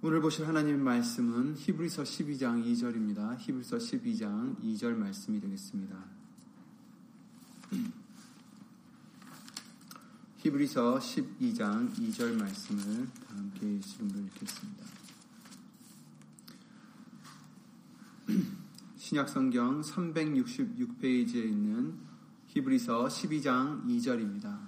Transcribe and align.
오늘 0.00 0.20
보실 0.20 0.46
하나님의 0.46 0.78
말씀은 0.78 1.56
히브리서 1.56 2.04
12장 2.04 2.64
2절입니다. 2.64 3.36
히브리서 3.36 3.78
12장 3.78 4.56
2절 4.62 4.94
말씀이 4.94 5.40
되겠습니다. 5.40 6.04
히브리서 10.36 11.00
12장 11.00 11.92
2절 11.96 12.38
말씀을 12.38 13.08
함께 13.26 13.74
예수님으로 13.78 14.20
읽겠습니다. 14.20 14.84
신약성경 18.98 19.80
366페이지에 19.80 21.44
있는 21.44 21.98
히브리서 22.46 23.08
12장 23.08 23.84
2절입니다. 23.84 24.67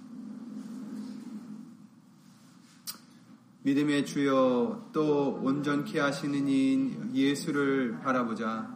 믿음의 3.63 4.05
주여 4.07 4.89
또 4.91 5.39
온전케 5.43 5.99
하시는 5.99 6.47
이인 6.47 7.11
예수를 7.13 7.99
바라보자. 7.99 8.75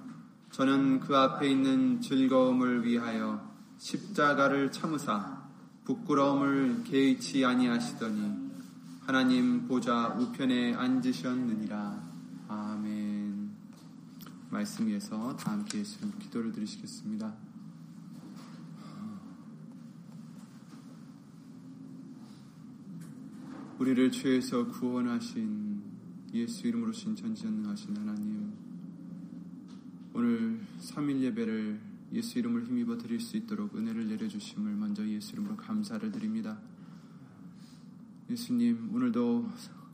저는 0.51 0.99
그 0.99 1.17
앞에 1.17 1.49
있는 1.49 2.01
즐거움을 2.01 2.85
위하여 2.85 3.51
십자가를 3.77 4.71
참으사 4.71 5.43
부끄러움을 5.85 6.83
개의치 6.83 7.43
아니하시더니 7.43 8.45
하나님 9.05 9.67
보좌 9.67 10.15
우편에 10.19 10.75
앉으셨느니라. 10.75 12.03
아멘. 12.47 13.51
말씀 14.49 14.87
위에서 14.87 15.35
다 15.35 15.51
함께 15.51 15.79
예수님 15.79 16.13
기도를 16.19 16.51
드리시겠습니다. 16.51 17.54
우리를 23.77 24.09
죄에서 24.09 24.67
구원하신 24.67 25.81
예수 26.33 26.65
이름으로 26.65 26.93
신 26.93 27.13
전지전능하신 27.13 27.97
하나님 27.97 28.53
오늘 30.13 30.61
3일 30.79 31.19
예배를 31.19 31.81
예수 32.13 32.39
이름을 32.39 32.65
힘입어 32.65 32.97
드릴 32.97 33.19
수 33.19 33.35
있도록 33.35 33.75
은혜를 33.75 34.07
내려주심을 34.07 34.71
먼저 34.75 35.05
예수 35.05 35.33
이름으로 35.33 35.57
감사를 35.57 36.09
드립니다. 36.09 36.57
예수님 38.29 38.95
오늘도 38.95 39.51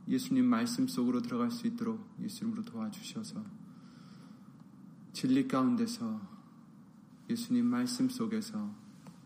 예수님 0.08 0.44
말씀 0.44 0.86
속으로 0.86 1.20
들어갈 1.20 1.50
수 1.50 1.66
있도록 1.66 2.08
예수 2.22 2.44
이름으로 2.44 2.64
도와주셔서 2.64 3.44
진리 5.12 5.48
가운데서 5.48 6.20
예수님 7.28 7.66
말씀 7.66 8.08
속에서 8.08 8.72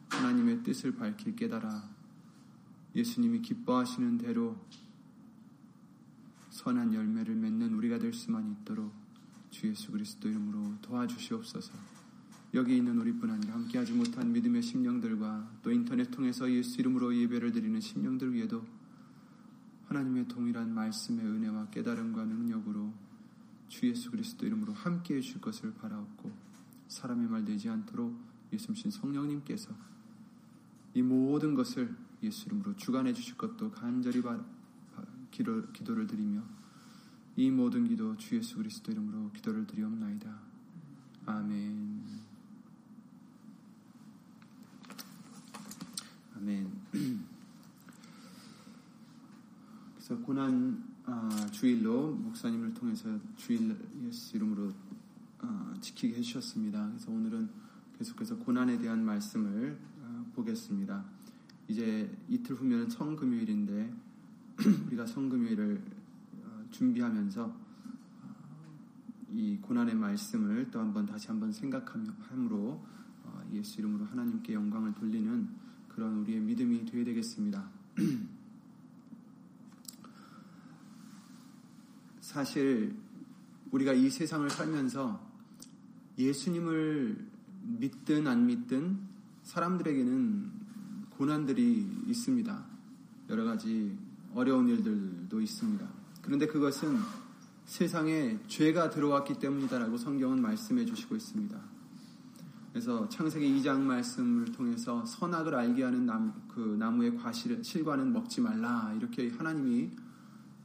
하나님의 0.09 0.63
뜻을 0.63 0.97
밝힐 0.97 1.37
깨달아 1.37 1.96
예수님이 2.97 3.43
기뻐하시는 3.43 4.17
대로 4.17 4.57
선한 6.49 6.95
열매를 6.95 7.35
맺는 7.35 7.75
우리가 7.75 7.99
될 7.99 8.15
수만 8.15 8.51
있도록 8.51 8.91
주 9.51 9.69
예수 9.69 9.93
그리스도 9.93 10.29
이름으로 10.29 10.81
도와주시옵소서. 10.81 11.73
여기 12.55 12.79
있는 12.79 12.99
우리뿐 12.99 13.31
아니라 13.31 13.53
함께하지 13.55 13.93
못한 13.93 14.33
믿음의 14.33 14.63
심령들과 14.63 15.59
또 15.63 15.71
인터넷 15.71 16.11
통해서 16.11 16.51
예수 16.51 16.81
이름으로 16.81 17.15
예배를 17.15 17.53
드리는 17.53 17.79
심령들 17.79 18.33
위에도 18.33 18.65
하나님의 19.89 20.27
동일한 20.29 20.73
말씀의 20.73 21.27
은혜와 21.27 21.69
깨달음과 21.69 22.25
능력으로 22.25 22.95
주 23.69 23.87
예수 23.89 24.11
그리스도 24.11 24.47
이름으로 24.47 24.73
함께해 24.73 25.21
줄 25.21 25.43
것을 25.43 25.75
바라옵고 25.75 26.33
사람의 26.89 27.29
말 27.29 27.45
되지 27.45 27.69
않도록 27.69 28.19
예수님 28.53 28.91
성령님께서 28.91 29.71
이 30.95 31.03
모든 31.03 31.55
것을 31.55 31.95
예수 32.27 32.47
이름으로 32.47 32.77
주관해 32.77 33.13
주실 33.13 33.37
것도 33.37 33.71
간절히 33.71 34.23
바, 34.23 34.39
기도, 35.31 35.71
기도를 35.73 36.07
드리며 36.07 36.43
이 37.37 37.51
모든 37.51 37.87
기도 37.87 38.17
주 38.17 38.37
예수 38.37 38.57
그리스도 38.57 38.93
이름으로 38.93 39.31
기도를 39.33 39.67
드리옵나이다. 39.67 40.39
아멘. 41.27 42.03
아멘. 46.37 46.71
그래서 49.95 50.17
고난 50.23 50.97
아, 51.05 51.29
주일로 51.53 52.13
목사님을 52.13 52.75
통해서 52.75 53.19
주일 53.37 53.77
예수 54.07 54.37
이름으로 54.37 54.73
아, 55.41 55.75
지키게 55.81 56.17
해주셨습니다. 56.17 56.89
그래서 56.89 57.11
오늘은 57.11 57.51
계속해서 57.99 58.37
고난에 58.39 58.79
대한 58.79 59.05
말씀을 59.05 59.79
아, 60.03 60.25
보겠습니다. 60.35 61.16
이제 61.69 62.11
이틀 62.29 62.57
후면 62.57 62.91
성금요일인데 62.91 63.93
우리가 64.87 65.07
성금요일을 65.07 65.83
어, 66.45 66.65
준비하면서 66.71 67.45
어, 67.45 67.57
이 69.33 69.59
고난의 69.61 69.97
말씀을 69.97 70.71
또 70.71 70.79
한번 70.81 71.07
다시 71.07 71.27
한번 71.29 71.53
생각함으로 71.53 72.85
어, 73.25 73.51
예수 73.53 73.81
이름으로 73.81 74.05
하나님께 74.07 74.55
영광을 74.55 74.95
돌리는 74.95 75.49
그런 75.89 76.19
우리의 76.19 76.41
믿음이 76.41 76.85
되어야 76.85 77.05
되겠습니다. 77.05 77.69
사실 82.21 82.95
우리가 83.73 83.93
이 83.93 84.09
세상을 84.11 84.49
살면서 84.51 85.27
예수님을 86.19 87.27
믿든 87.63 88.27
안 88.27 88.47
믿든 88.47 88.99
사람들에게는 89.43 90.56
고난들이 91.17 91.87
있습니다. 92.07 92.65
여러 93.31 93.45
가지 93.45 93.97
어려운 94.35 94.69
일들도 94.69 95.41
있습니다. 95.41 95.89
그런데 96.23 96.47
그것은 96.47 96.99
세상에 97.65 98.39
죄가 98.47 98.91
들어왔기 98.91 99.39
때문이다라고 99.39 99.97
성경은 99.97 100.41
말씀해 100.43 100.85
주시고 100.85 101.17
있습니다. 101.17 101.59
그래서 102.73 103.09
창세기 103.09 103.61
2장 103.61 103.81
말씀을 103.81 104.53
통해서 104.53 105.05
선악을 105.07 105.55
알게 105.55 105.83
하는 105.83 106.05
나무, 106.05 106.33
그 106.49 106.77
나무의 106.79 107.17
과실, 107.17 107.65
실과는 107.65 108.13
먹지 108.13 108.43
말라 108.43 108.93
이렇게 108.99 109.31
하나님이 109.31 109.91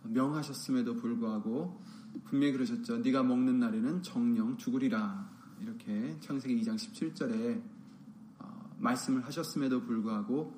명하셨음에도 0.04 0.98
불구하고 0.98 1.82
분명히 2.26 2.52
그러셨죠. 2.52 2.98
네가 2.98 3.24
먹는 3.24 3.60
날에는 3.62 4.04
정령 4.04 4.58
죽으리라 4.58 5.30
이렇게 5.62 6.18
창세기 6.20 6.62
2장 6.62 6.76
17절에 6.76 7.62
말씀을 8.82 9.26
하셨음에도 9.26 9.84
불구하고 9.84 10.54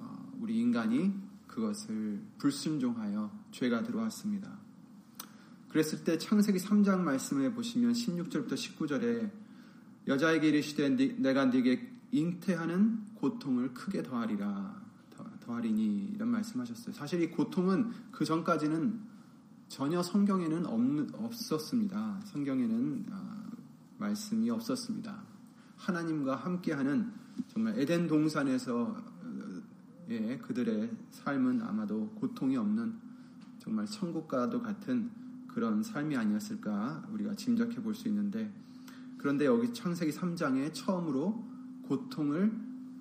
어, 0.00 0.32
우리 0.40 0.58
인간이 0.58 1.14
그것을 1.46 2.20
불순종하여 2.38 3.30
죄가 3.50 3.82
들어왔습니다. 3.82 4.58
그랬을 5.70 6.04
때 6.04 6.18
창세기 6.18 6.58
3장 6.58 7.00
말씀에 7.00 7.52
보시면 7.52 7.92
16절부터 7.92 8.52
19절에 8.52 9.30
여자에게 10.06 10.48
이르시되 10.48 10.88
내가 11.16 11.46
네게 11.46 11.92
잉태하는 12.10 13.14
고통을 13.16 13.74
크게 13.74 14.02
더하리라 14.02 14.88
더하리니 15.48 16.12
이런 16.14 16.28
말씀하셨어요. 16.28 16.94
사실 16.94 17.22
이 17.22 17.30
고통은 17.30 17.90
그 18.12 18.24
전까지는 18.24 19.00
전혀 19.68 20.02
성경에는 20.02 20.66
없, 20.66 21.32
었습니다 21.52 22.20
성경에는 22.26 23.06
아, 23.10 23.50
말씀이 23.98 24.50
없었습니다. 24.50 25.22
하나님과 25.76 26.36
함께하는 26.36 27.12
정말 27.46 27.78
에덴 27.78 28.06
동산에서 28.06 28.96
예, 30.10 30.38
그들의 30.38 30.90
삶은 31.10 31.62
아마도 31.62 32.08
고통이 32.14 32.56
없는 32.56 32.94
정말 33.58 33.86
천국과도 33.86 34.62
같은 34.62 35.10
그런 35.48 35.82
삶이 35.82 36.16
아니었을까 36.16 37.06
우리가 37.12 37.34
짐작해 37.34 37.82
볼 37.82 37.94
수 37.94 38.08
있는데 38.08 38.52
그런데 39.18 39.44
여기 39.46 39.72
창세기 39.74 40.12
3장에 40.12 40.72
처음으로 40.72 41.44
고통을 41.82 42.52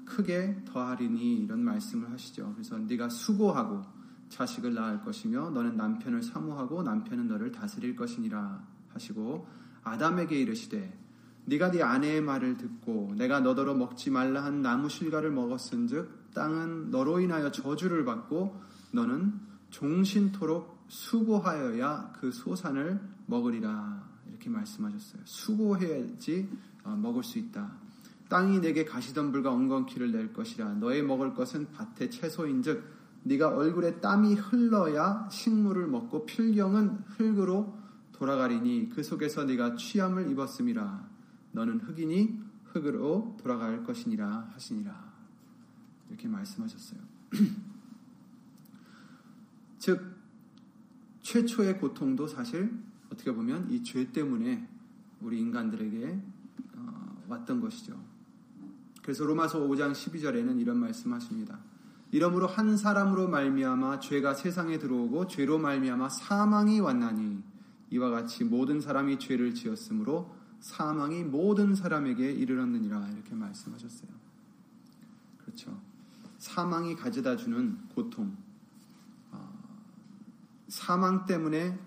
크게 0.05 0.63
더하리니 0.65 1.43
이런 1.43 1.63
말씀을 1.63 2.09
하시죠. 2.11 2.53
그래서 2.53 2.77
네가 2.77 3.09
수고하고 3.09 3.83
자식을 4.29 4.73
낳을 4.73 5.01
것이며 5.01 5.51
너는 5.51 5.77
남편을 5.77 6.23
사모하고 6.23 6.83
남편은 6.83 7.27
너를 7.27 7.51
다스릴 7.51 7.95
것이니라 7.95 8.65
하시고 8.89 9.47
아담에게 9.83 10.39
이르시되 10.39 11.06
네가 11.49 11.71
네 11.71 11.81
아내의 11.81 12.21
말을 12.21 12.57
듣고 12.57 13.13
내가 13.15 13.39
너더러 13.39 13.73
먹지 13.73 14.11
말라 14.11 14.43
한 14.43 14.61
나무 14.61 14.89
실과를 14.89 15.31
먹었은즉 15.31 16.33
땅은 16.33 16.91
너로 16.91 17.21
인하여 17.21 17.51
저주를 17.51 18.03
받고 18.03 18.61
너는 18.91 19.33
종신토록 19.69 20.85
수고하여야 20.89 22.13
그 22.19 22.33
소산을 22.33 22.99
먹으리라 23.27 24.05
이렇게 24.29 24.49
말씀하셨어요. 24.49 25.21
수고해야지 25.23 26.49
어, 26.83 26.91
먹을 26.97 27.23
수 27.23 27.39
있다. 27.39 27.71
땅이 28.27 28.59
내게 28.59 28.83
가시덤불과 28.83 29.49
엉겅퀴를 29.49 30.11
낼 30.11 30.33
것이라 30.33 30.73
너의 30.73 31.01
먹을 31.01 31.33
것은 31.33 31.67
밭의 31.71 32.11
채소인즉 32.11 32.83
네가 33.23 33.55
얼굴에 33.55 34.01
땀이 34.01 34.33
흘러야 34.35 35.29
식물을 35.31 35.87
먹고 35.87 36.25
필경은 36.25 37.05
흙으로 37.07 37.77
돌아가리니 38.11 38.89
그 38.89 39.01
속에서 39.01 39.45
네가 39.45 39.75
취함을 39.75 40.29
입었음이라 40.31 41.16
너는 41.51 41.79
흑인이 41.79 42.39
흑으로 42.65 43.37
돌아갈 43.41 43.83
것이니라 43.83 44.51
하시니라. 44.53 45.13
이렇게 46.09 46.27
말씀하셨어요. 46.27 46.99
즉, 49.79 50.15
최초의 51.21 51.79
고통도 51.79 52.27
사실 52.27 52.71
어떻게 53.11 53.33
보면 53.33 53.69
이 53.71 53.83
죄 53.83 54.11
때문에 54.11 54.67
우리 55.21 55.39
인간들에게 55.39 56.21
어, 56.75 57.23
왔던 57.27 57.59
것이죠. 57.61 57.99
그래서 59.01 59.25
로마서 59.25 59.59
5장 59.67 59.93
12절에는 59.93 60.59
이런 60.59 60.77
말씀하십니다. 60.79 61.59
이러므로 62.11 62.47
한 62.47 62.77
사람으로 62.77 63.27
말미암아 63.27 63.99
죄가 63.99 64.33
세상에 64.33 64.79
들어오고 64.79 65.27
죄로 65.27 65.57
말미암아 65.57 66.09
사망이 66.09 66.79
왔나니 66.79 67.43
이와 67.91 68.09
같이 68.09 68.43
모든 68.43 68.79
사람이 68.79 69.19
죄를 69.19 69.53
지었으므로 69.53 70.35
사망이 70.59 71.23
모든 71.23 71.75
사람에게 71.75 72.31
이르렀느니라 72.31 73.09
이렇게 73.09 73.35
말씀하셨어요. 73.35 74.09
그렇죠. 75.37 75.79
사망이 76.37 76.95
가져다 76.95 77.35
주는 77.35 77.77
고통, 77.89 78.35
어, 79.31 79.49
사망 80.67 81.25
때문에 81.25 81.79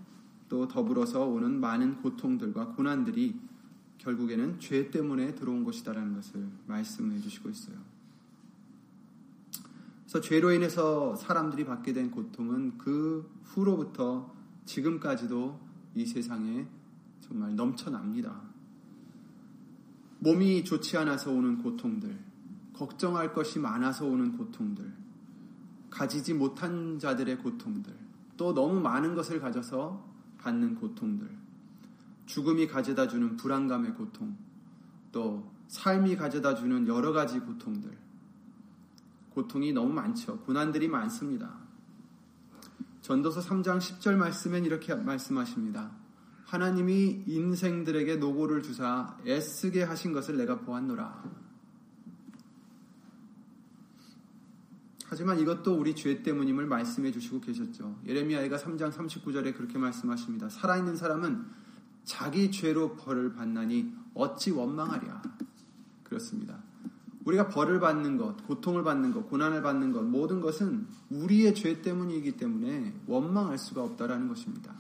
또 0.48 0.66
더불어서 0.66 1.24
오는 1.24 1.60
많은 1.60 2.02
고통들과 2.02 2.68
고난들이 2.68 3.40
결국에는 3.98 4.58
죄 4.58 4.90
때문에 4.90 5.34
들어온 5.34 5.62
것이다라는 5.62 6.14
것을 6.14 6.48
말씀해 6.66 7.20
주시고 7.20 7.50
있어요. 7.50 7.76
그래서 10.02 10.20
죄로 10.20 10.50
인해서 10.50 11.14
사람들이 11.14 11.64
받게 11.64 11.92
된 11.92 12.10
고통은 12.10 12.78
그 12.78 13.30
후로부터 13.44 14.34
지금까지도 14.64 15.60
이 15.94 16.04
세상에 16.04 16.66
정말 17.20 17.54
넘쳐납니다. 17.54 18.49
몸이 20.20 20.64
좋지 20.64 20.96
않아서 20.98 21.30
오는 21.30 21.58
고통들, 21.58 22.18
걱정할 22.74 23.32
것이 23.32 23.58
많아서 23.58 24.06
오는 24.06 24.36
고통들, 24.36 24.92
가지지 25.90 26.34
못한 26.34 26.98
자들의 26.98 27.38
고통들, 27.38 27.94
또 28.36 28.54
너무 28.54 28.80
많은 28.80 29.14
것을 29.14 29.40
가져서 29.40 30.06
받는 30.38 30.76
고통들, 30.76 31.28
죽음이 32.26 32.66
가져다 32.66 33.08
주는 33.08 33.36
불안감의 33.36 33.94
고통, 33.94 34.36
또 35.10 35.50
삶이 35.68 36.16
가져다 36.16 36.54
주는 36.54 36.86
여러 36.86 37.12
가지 37.12 37.40
고통들, 37.40 37.96
고통이 39.30 39.72
너무 39.72 39.92
많죠. 39.92 40.40
고난들이 40.40 40.88
많습니다. 40.88 41.58
전도서 43.00 43.40
3장 43.40 43.78
10절 43.78 44.16
말씀엔 44.16 44.64
이렇게 44.66 44.94
말씀하십니다. 44.94 45.99
하나님이 46.50 47.22
인생들에게 47.28 48.16
노고를 48.16 48.64
주사 48.64 49.16
애쓰게 49.24 49.84
하신 49.84 50.12
것을 50.12 50.36
내가 50.36 50.58
보았노라. 50.58 51.22
하지만 55.06 55.38
이것도 55.38 55.78
우리 55.78 55.94
죄 55.94 56.24
때문임을 56.24 56.66
말씀해 56.66 57.12
주시고 57.12 57.40
계셨죠. 57.40 58.00
예레미야가 58.04 58.56
3장 58.56 58.90
39절에 58.90 59.56
그렇게 59.56 59.78
말씀하십니다. 59.78 60.48
살아있는 60.48 60.96
사람은 60.96 61.46
자기 62.02 62.50
죄로 62.50 62.96
벌을 62.96 63.32
받나니 63.32 63.94
어찌 64.14 64.50
원망하랴. 64.50 65.22
그렇습니다. 66.02 66.58
우리가 67.26 67.46
벌을 67.46 67.78
받는 67.78 68.16
것, 68.16 68.44
고통을 68.48 68.82
받는 68.82 69.12
것, 69.12 69.28
고난을 69.28 69.62
받는 69.62 69.92
것, 69.92 70.02
모든 70.02 70.40
것은 70.40 70.88
우리의 71.10 71.54
죄 71.54 71.80
때문이기 71.80 72.32
때문에 72.32 72.92
원망할 73.06 73.56
수가 73.56 73.84
없다라는 73.84 74.26
것입니다. 74.26 74.74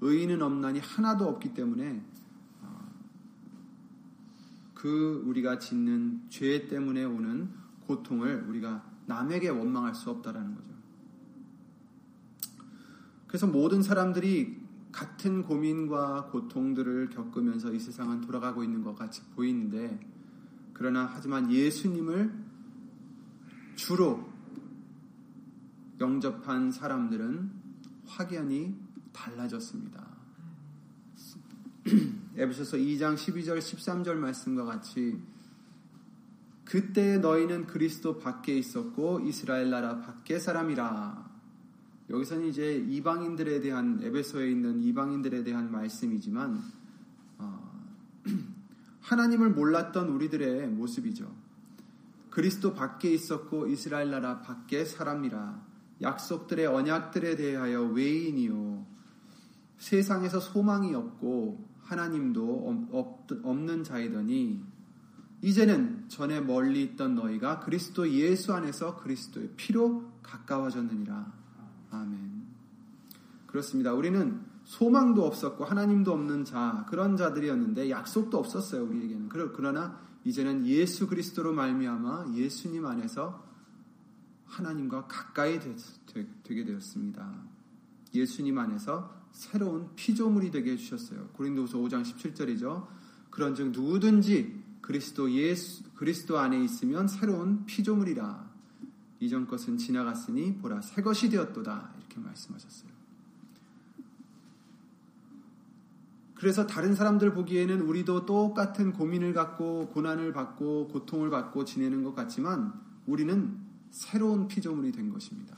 의인은 0.00 0.42
없나니 0.42 0.80
하나도 0.80 1.26
없기 1.26 1.54
때문에 1.54 2.02
어, 2.62 2.92
그 4.74 5.22
우리가 5.26 5.58
짓는 5.58 6.22
죄 6.30 6.68
때문에 6.68 7.04
오는 7.04 7.50
고통을 7.86 8.44
우리가 8.48 8.84
남에게 9.06 9.48
원망할 9.48 9.94
수 9.94 10.10
없다라는 10.10 10.54
거죠. 10.54 10.70
그래서 13.26 13.46
모든 13.46 13.82
사람들이 13.82 14.60
같은 14.92 15.44
고민과 15.44 16.26
고통들을 16.26 17.10
겪으면서 17.10 17.72
이 17.72 17.78
세상은 17.78 18.20
돌아가고 18.20 18.64
있는 18.64 18.82
것 18.82 18.94
같이 18.94 19.22
보이는데 19.36 20.00
그러나 20.72 21.08
하지만 21.12 21.52
예수님을 21.52 22.32
주로 23.76 24.28
영접한 26.00 26.72
사람들은 26.72 27.50
확연히 28.06 28.74
달라졌습니다. 29.12 30.06
에베소서 32.36 32.76
2장 32.76 33.16
12절 33.16 33.58
13절 33.58 34.14
말씀과 34.14 34.64
같이 34.64 35.20
그때 36.64 37.18
너희는 37.18 37.66
그리스도 37.66 38.18
밖에 38.18 38.56
있었고 38.56 39.20
이스라엘 39.20 39.70
나라 39.70 40.00
밖의 40.00 40.38
사람이라. 40.38 41.30
여기서는 42.10 42.46
이제 42.46 42.76
이방인들에 42.76 43.60
대한 43.60 44.00
에베소에 44.02 44.50
있는 44.50 44.80
이방인들에 44.80 45.42
대한 45.42 45.70
말씀이지만 45.70 46.62
하나님을 49.00 49.50
몰랐던 49.50 50.08
우리들의 50.08 50.68
모습이죠. 50.68 51.34
그리스도 52.30 52.74
밖에 52.74 53.12
있었고 53.12 53.66
이스라엘 53.66 54.10
나라 54.10 54.40
밖에 54.40 54.84
사람이라 54.84 55.66
약속들의 56.00 56.66
언약들에 56.66 57.36
대하여 57.36 57.82
외인이요 57.82 58.86
세상에서 59.80 60.40
소망이 60.40 60.94
없고 60.94 61.66
하나님도 61.82 62.88
없는 63.42 63.82
자이더니 63.82 64.62
이제는 65.42 66.04
전에 66.08 66.40
멀리 66.40 66.82
있던 66.82 67.14
너희가 67.14 67.60
그리스도 67.60 68.08
예수 68.10 68.52
안에서 68.52 68.96
그리스도의 68.96 69.54
피로 69.56 70.04
가까워졌느니라. 70.22 71.32
아멘. 71.90 72.46
그렇습니다. 73.46 73.94
우리는 73.94 74.42
소망도 74.64 75.24
없었고 75.24 75.64
하나님도 75.64 76.12
없는 76.12 76.44
자 76.44 76.86
그런 76.90 77.16
자들이었는데 77.16 77.90
약속도 77.90 78.38
없었어요 78.38 78.84
우리에게는 78.84 79.28
그러나 79.30 79.98
이제는 80.24 80.66
예수 80.66 81.08
그리스도로 81.08 81.54
말미암아 81.54 82.34
예수님 82.34 82.84
안에서 82.84 83.48
하나님과 84.44 85.06
가까이 85.06 85.58
되, 85.58 85.74
게 86.44 86.64
되었습니다. 86.64 87.32
예수님 88.12 88.58
안에서 88.58 89.19
새로운 89.32 89.90
피조물이 89.96 90.50
되게 90.50 90.72
해주셨어요. 90.72 91.28
고린도서 91.34 91.78
5장 91.78 92.02
17절이죠. 92.02 92.86
그런즉 93.30 93.70
누구든지 93.70 94.62
그리스도 94.80 95.30
예수 95.32 95.84
그리스도 95.94 96.38
안에 96.38 96.62
있으면 96.64 97.06
새로운 97.06 97.64
피조물이라 97.64 98.50
이전 99.20 99.46
것은 99.46 99.78
지나갔으니 99.78 100.58
보라 100.58 100.80
새 100.80 101.02
것이 101.02 101.28
되었도다 101.28 101.92
이렇게 101.98 102.18
말씀하셨어요. 102.20 102.90
그래서 106.34 106.66
다른 106.66 106.94
사람들 106.94 107.34
보기에는 107.34 107.82
우리도 107.82 108.24
똑같은 108.24 108.94
고민을 108.94 109.34
갖고 109.34 109.88
고난을 109.88 110.32
받고 110.32 110.88
고통을 110.88 111.28
받고 111.28 111.66
지내는 111.66 112.02
것 112.02 112.14
같지만 112.14 112.72
우리는 113.06 113.58
새로운 113.90 114.48
피조물이 114.48 114.92
된 114.92 115.12
것입니다. 115.12 115.54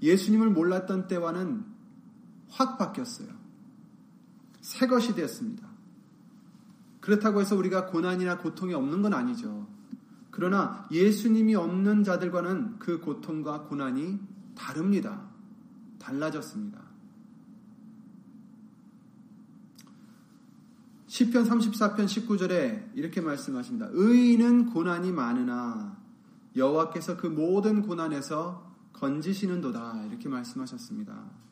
예수님을 0.00 0.48
몰랐던 0.50 1.06
때와는 1.06 1.71
확 2.52 2.78
바뀌었어요. 2.78 3.28
새 4.60 4.86
것이 4.86 5.14
되었습니다. 5.14 5.66
그렇다고 7.00 7.40
해서 7.40 7.56
우리가 7.56 7.86
고난이나 7.86 8.38
고통이 8.38 8.74
없는 8.74 9.02
건 9.02 9.14
아니죠. 9.14 9.66
그러나 10.30 10.86
예수님이 10.90 11.54
없는 11.56 12.04
자들과는 12.04 12.78
그 12.78 13.00
고통과 13.00 13.62
고난이 13.62 14.20
다릅니다. 14.54 15.28
달라졌습니다. 15.98 16.80
시편 21.06 21.44
34편 21.44 22.06
19절에 22.06 22.92
이렇게 22.94 23.20
말씀하십니다. 23.20 23.88
의인은 23.90 24.70
고난이 24.70 25.12
많으나 25.12 25.98
여호와께서 26.56 27.16
그 27.16 27.26
모든 27.26 27.82
고난에서 27.82 28.72
건지시는도다 28.92 30.06
이렇게 30.06 30.28
말씀하셨습니다. 30.28 31.42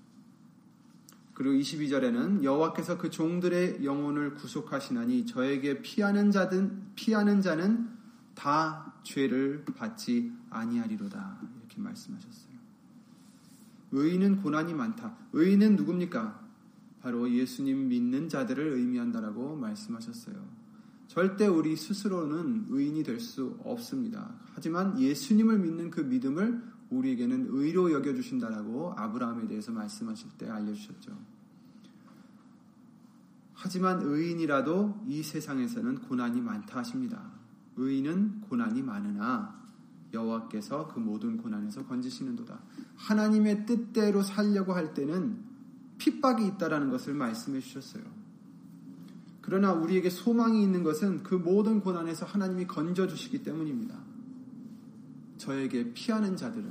그리고 1.40 1.54
22절에는 1.54 2.44
여호와께서 2.44 2.98
그 2.98 3.08
종들의 3.08 3.82
영혼을 3.82 4.34
구속하시나니 4.34 5.24
저에게 5.24 5.80
피하는 5.80 6.30
자든 6.30 6.92
피하는 6.94 7.40
자는 7.40 7.88
다 8.34 8.92
죄를 9.04 9.64
받지 9.64 10.30
아니하리로다 10.50 11.40
이렇게 11.40 11.80
말씀하셨어요. 11.80 12.52
의인은 13.92 14.42
고난이 14.42 14.74
많다. 14.74 15.16
의인은 15.32 15.76
누굽니까? 15.76 16.46
바로 17.00 17.30
예수님 17.30 17.88
믿는 17.88 18.28
자들을 18.28 18.74
의미한다라고 18.74 19.56
말씀하셨어요. 19.56 20.36
절대 21.08 21.46
우리 21.46 21.74
스스로는 21.74 22.66
의인이 22.68 23.02
될 23.02 23.18
수 23.18 23.58
없습니다. 23.64 24.34
하지만 24.52 25.00
예수님을 25.00 25.58
믿는 25.58 25.90
그 25.90 26.02
믿음을 26.02 26.62
우리에게는 26.90 27.46
의로 27.50 27.92
여겨주신다라고 27.92 28.94
아브라함에 28.96 29.46
대해서 29.46 29.72
말씀하실 29.72 30.30
때 30.38 30.48
알려주셨죠. 30.48 31.16
하지만 33.54 34.00
의인이라도 34.02 35.04
이 35.06 35.22
세상에서는 35.22 36.00
고난이 36.02 36.40
많다 36.40 36.78
하십니다. 36.78 37.30
의인은 37.76 38.42
고난이 38.42 38.82
많으나 38.82 39.60
여호와께서 40.12 40.88
그 40.88 40.98
모든 40.98 41.36
고난에서 41.36 41.84
건지시는도다. 41.86 42.58
하나님의 42.96 43.66
뜻대로 43.66 44.22
살려고 44.22 44.72
할 44.72 44.94
때는 44.94 45.44
핍박이 45.98 46.46
있다라는 46.46 46.90
것을 46.90 47.14
말씀해 47.14 47.60
주셨어요. 47.60 48.02
그러나 49.42 49.72
우리에게 49.72 50.10
소망이 50.10 50.62
있는 50.62 50.82
것은 50.82 51.22
그 51.22 51.34
모든 51.34 51.80
고난에서 51.80 52.26
하나님이 52.26 52.66
건져 52.66 53.06
주시기 53.06 53.42
때문입니다. 53.42 54.09
저에게 55.40 55.92
피하는 55.92 56.36
자들은 56.36 56.70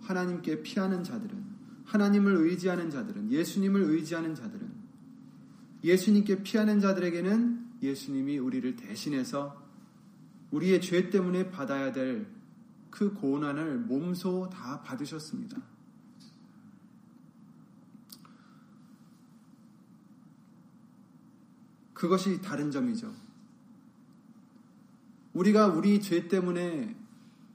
하나님께 0.00 0.62
피하는 0.62 1.04
자들은 1.04 1.44
하나님을 1.84 2.36
의지하는 2.36 2.90
자들은 2.90 3.30
예수님을 3.30 3.82
의지하는 3.82 4.34
자들은 4.34 4.68
예수님께 5.84 6.42
피하는 6.42 6.80
자들에게는 6.80 7.68
예수님이 7.82 8.38
우리를 8.38 8.76
대신해서 8.76 9.62
우리의 10.50 10.80
죄 10.80 11.10
때문에 11.10 11.50
받아야 11.50 11.92
될 11.92 12.40
그 12.90 13.14
고난을 13.14 13.78
몸소 13.78 14.50
다 14.52 14.82
받으셨습니다. 14.82 15.56
그것이 21.94 22.40
다른 22.40 22.70
점이죠. 22.70 23.14
우리가 25.34 25.68
우리 25.68 26.00
죄 26.00 26.28
때문에 26.28 26.96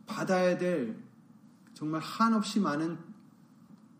받아야 0.05 0.57
될 0.57 0.97
정말 1.73 2.01
한없이 2.01 2.59
많은 2.59 2.97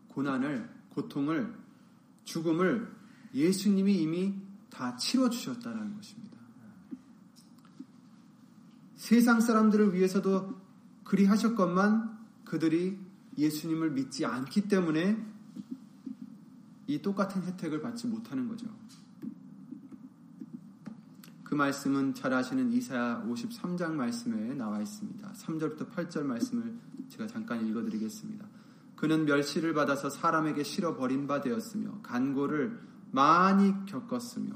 고난을, 0.10 0.70
고통을, 0.90 1.54
죽음을 2.24 2.90
예수님이 3.34 4.02
이미 4.02 4.34
다 4.70 4.96
치러주셨다는 4.96 5.96
것입니다. 5.96 6.38
세상 8.96 9.42
사람들을 9.42 9.94
위해서도 9.94 10.60
그리 11.04 11.26
하셨건만 11.26 12.18
그들이 12.46 12.98
예수님을 13.38 13.92
믿지 13.92 14.26
않기 14.26 14.68
때문에 14.68 15.24
이 16.88 17.02
똑같은 17.02 17.44
혜택을 17.44 17.82
받지 17.82 18.08
못하는 18.08 18.48
거죠. 18.48 18.68
그 21.56 21.58
말씀은 21.58 22.14
잘 22.16 22.34
아시는 22.34 22.74
이사야 22.74 23.24
53장 23.30 23.94
말씀에 23.94 24.56
나와 24.56 24.82
있습니다. 24.82 25.32
3절부터 25.32 25.90
8절 25.90 26.24
말씀을 26.24 26.76
제가 27.08 27.28
잠깐 27.28 27.66
읽어드리겠습니다. 27.66 28.46
그는 28.98 29.24
멸시를 29.24 29.74
받아서 29.74 30.10
사람에게 30.10 30.64
실어 30.64 30.98
버린 30.98 31.28
바 31.28 31.40
되었으며 31.40 32.02
간고를 32.04 32.78
많이 33.12 33.74
겪었으며 33.86 34.54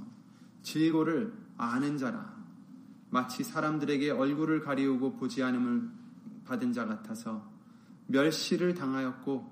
질고를 0.61 1.31
아는 1.55 1.97
자라 1.97 2.35
마치 3.09 3.45
사람들에게 3.45 4.11
얼굴을 4.11 4.59
가리우고 4.59 5.15
보지 5.15 5.41
않음을 5.41 5.89
받은 6.43 6.73
자 6.73 6.85
같아서 6.85 7.49
멸시를 8.07 8.73
당하였고 8.73 9.49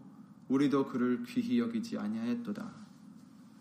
우리도 0.50 0.88
그를 0.88 1.24
귀히 1.24 1.60
여기지 1.60 1.98
아니하였도다. 1.98 2.70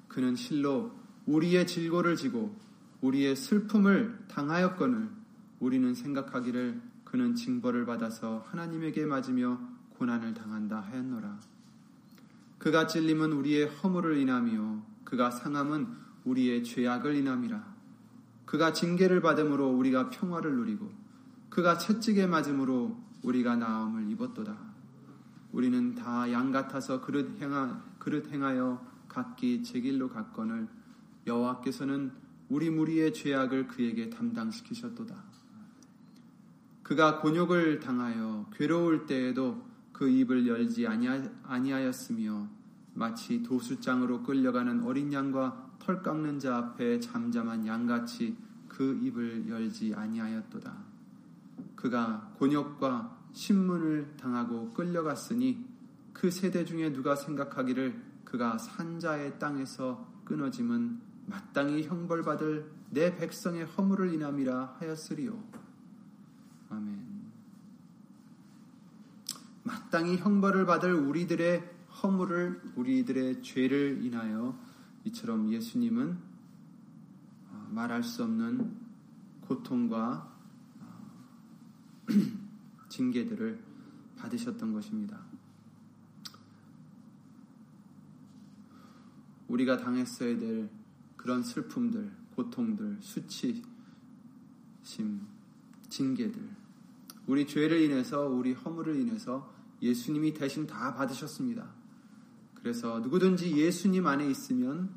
그는 0.09 0.35
실로 0.35 0.91
우리의 1.27 1.69
질고를 1.69 2.17
지고 2.17 2.66
우리의 3.07 3.37
슬픔을 3.37 4.25
당하였거늘 4.29 5.09
우리는 5.61 5.95
생각하기를 5.95 6.81
그는 7.05 7.35
징벌을 7.37 7.87
받아서 7.87 8.45
하나님에게 8.49 9.07
맞으며 9.07 9.61
고난을 9.91 10.35
당한다 10.35 10.81
하였노라. 10.81 11.39
그가 12.59 12.87
찔림은 12.89 13.33
우리의 13.33 13.67
허물을 13.69 14.19
인하며 14.19 14.83
그가 15.05 15.31
상함은 15.31 15.87
우리의 16.25 16.65
죄악을 16.65 17.15
인함이라. 17.15 17.77
그가 18.45 18.73
징계를 18.73 19.21
받음으로 19.21 19.69
우리가 19.69 20.11
평화를 20.11 20.57
누리고 20.57 20.91
그가 21.49 21.79
채찍에 21.79 22.27
맞음으로 22.27 23.01
우리가 23.23 23.57
나음을 23.57 24.11
입었도다. 24.11 24.57
우리는 25.53 25.95
다 25.95 26.31
양 26.33 26.51
같아서 26.51 27.01
그릇 27.01 27.41
행하 27.41 27.83
그릇 27.99 28.31
행하여 28.33 28.85
각기 29.09 29.63
제 29.63 29.81
길로 29.81 30.09
갔거늘 30.11 30.69
여호와께서는 31.27 32.26
우리 32.49 32.71
무리의 32.71 33.13
죄악을 33.13 33.69
그에게 33.69 34.09
담당시키셨도다. 34.11 35.25
그가 36.83 37.21
곤욕을 37.21 37.81
당하여 37.81 38.49
괴로울 38.53 39.07
때에도 39.07 39.67
그 39.93 40.09
입을 40.09 40.47
열지 40.47 40.87
아니하였으며 40.87 42.49
마치 42.95 43.43
도수장으로 43.43 44.23
끌려가는 44.23 44.85
어린 44.85 45.13
양과 45.13 45.77
털 45.81 46.03
깎는 46.03 46.39
자 46.39 46.57
앞에 46.57 47.01
잠잠한 47.01 47.67
양같이 47.67 48.37
그 48.69 48.99
입을 49.03 49.49
열지 49.49 49.95
아니하였도다. 49.95 50.77
그가 51.75 52.33
곤욕과 52.39 53.17
신문을 53.33 54.17
당하고 54.17 54.71
끌려갔으니 54.71 55.65
그 56.13 56.31
세대 56.31 56.65
중에 56.65 56.93
누가 56.93 57.17
생각하기를 57.17 58.03
그가 58.25 58.59
산자의 58.59 59.39
땅에서 59.39 60.07
끊어짐은 60.25 61.01
마땅히 61.27 61.85
형벌받을 61.85 62.71
내 62.91 63.17
백성의 63.17 63.65
허물을 63.65 64.15
인함이라 64.15 64.77
하였으리요. 64.79 65.43
아멘. 66.71 67.07
마땅히 69.65 70.17
형벌을 70.17 70.67
받을 70.67 70.95
우리들의 70.95 71.77
허물을 72.03 72.73
우리들의 72.77 73.43
죄를 73.43 74.05
인하여 74.05 74.59
이처럼 75.05 75.51
예수님은 75.51 76.19
어, 77.51 77.69
말할 77.73 78.03
수 78.03 78.23
없는 78.23 78.77
고통과 79.41 80.33
어, 80.81 82.07
징계들을 82.89 83.59
받으셨던 84.17 84.73
것입니다. 84.73 85.25
우리가 89.49 89.77
당했어야 89.79 90.39
될 90.39 90.69
그런 91.27 91.43
슬픔들, 91.43 92.09
고통들, 92.37 92.99
수치심, 93.01 93.65
징계들, 95.89 96.41
우리 97.27 97.49
죄를 97.49 97.81
인해서, 97.81 98.29
우리 98.29 98.53
허물을 98.53 98.95
인해서 98.95 99.53
예수님이 99.83 100.35
대신 100.35 100.69
다 100.69 100.95
받으셨습니다. 100.95 101.69
그래서 102.55 103.01
누구든지 103.01 103.57
예수님 103.57 104.07
안에 104.07 104.31
있으면 104.31 104.89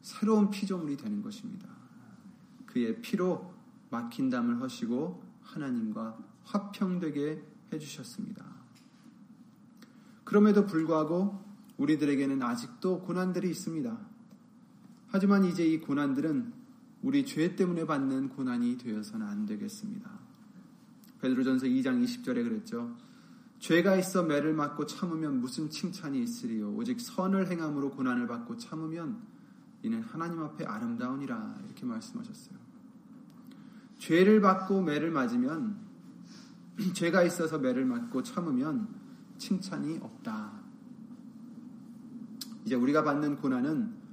새로운 0.00 0.48
피조물이 0.48 0.96
되는 0.96 1.20
것입니다. 1.22 1.70
그의 2.66 3.02
피로 3.02 3.52
막힌 3.90 4.30
담을 4.30 4.60
허시고 4.60 5.24
하나님과 5.42 6.18
화평되게 6.44 7.42
해주셨습니다. 7.72 8.44
그럼에도 10.22 10.66
불구하고 10.66 11.44
우리들에게는 11.78 12.40
아직도 12.44 13.00
고난들이 13.00 13.50
있습니다. 13.50 14.14
하지만 15.16 15.46
이제 15.46 15.64
이 15.64 15.80
고난들은 15.80 16.52
우리 17.00 17.24
죄 17.24 17.56
때문에 17.56 17.86
받는 17.86 18.28
고난이 18.28 18.76
되어서는 18.76 19.26
안 19.26 19.46
되겠습니다. 19.46 20.10
베드로전서 21.22 21.64
2장 21.68 22.04
20절에 22.04 22.44
그랬죠. 22.44 22.94
죄가 23.58 23.96
있어 23.96 24.24
매를 24.24 24.52
맞고 24.52 24.84
참으면 24.84 25.40
무슨 25.40 25.70
칭찬이 25.70 26.22
있으리요 26.22 26.74
오직 26.74 27.00
선을 27.00 27.50
행함으로 27.50 27.92
고난을 27.92 28.26
받고 28.26 28.58
참으면 28.58 29.22
이는 29.82 30.02
하나님 30.02 30.40
앞에 30.40 30.66
아름다우니라 30.66 31.60
이렇게 31.64 31.86
말씀하셨어요. 31.86 32.58
죄를 33.98 34.42
받고 34.42 34.82
매를 34.82 35.10
맞으면 35.12 35.78
죄가 36.92 37.22
있어서 37.22 37.56
매를 37.58 37.86
맞고 37.86 38.22
참으면 38.22 38.86
칭찬이 39.38 39.96
없다. 40.02 40.52
이제 42.66 42.74
우리가 42.74 43.02
받는 43.02 43.36
고난은 43.36 44.04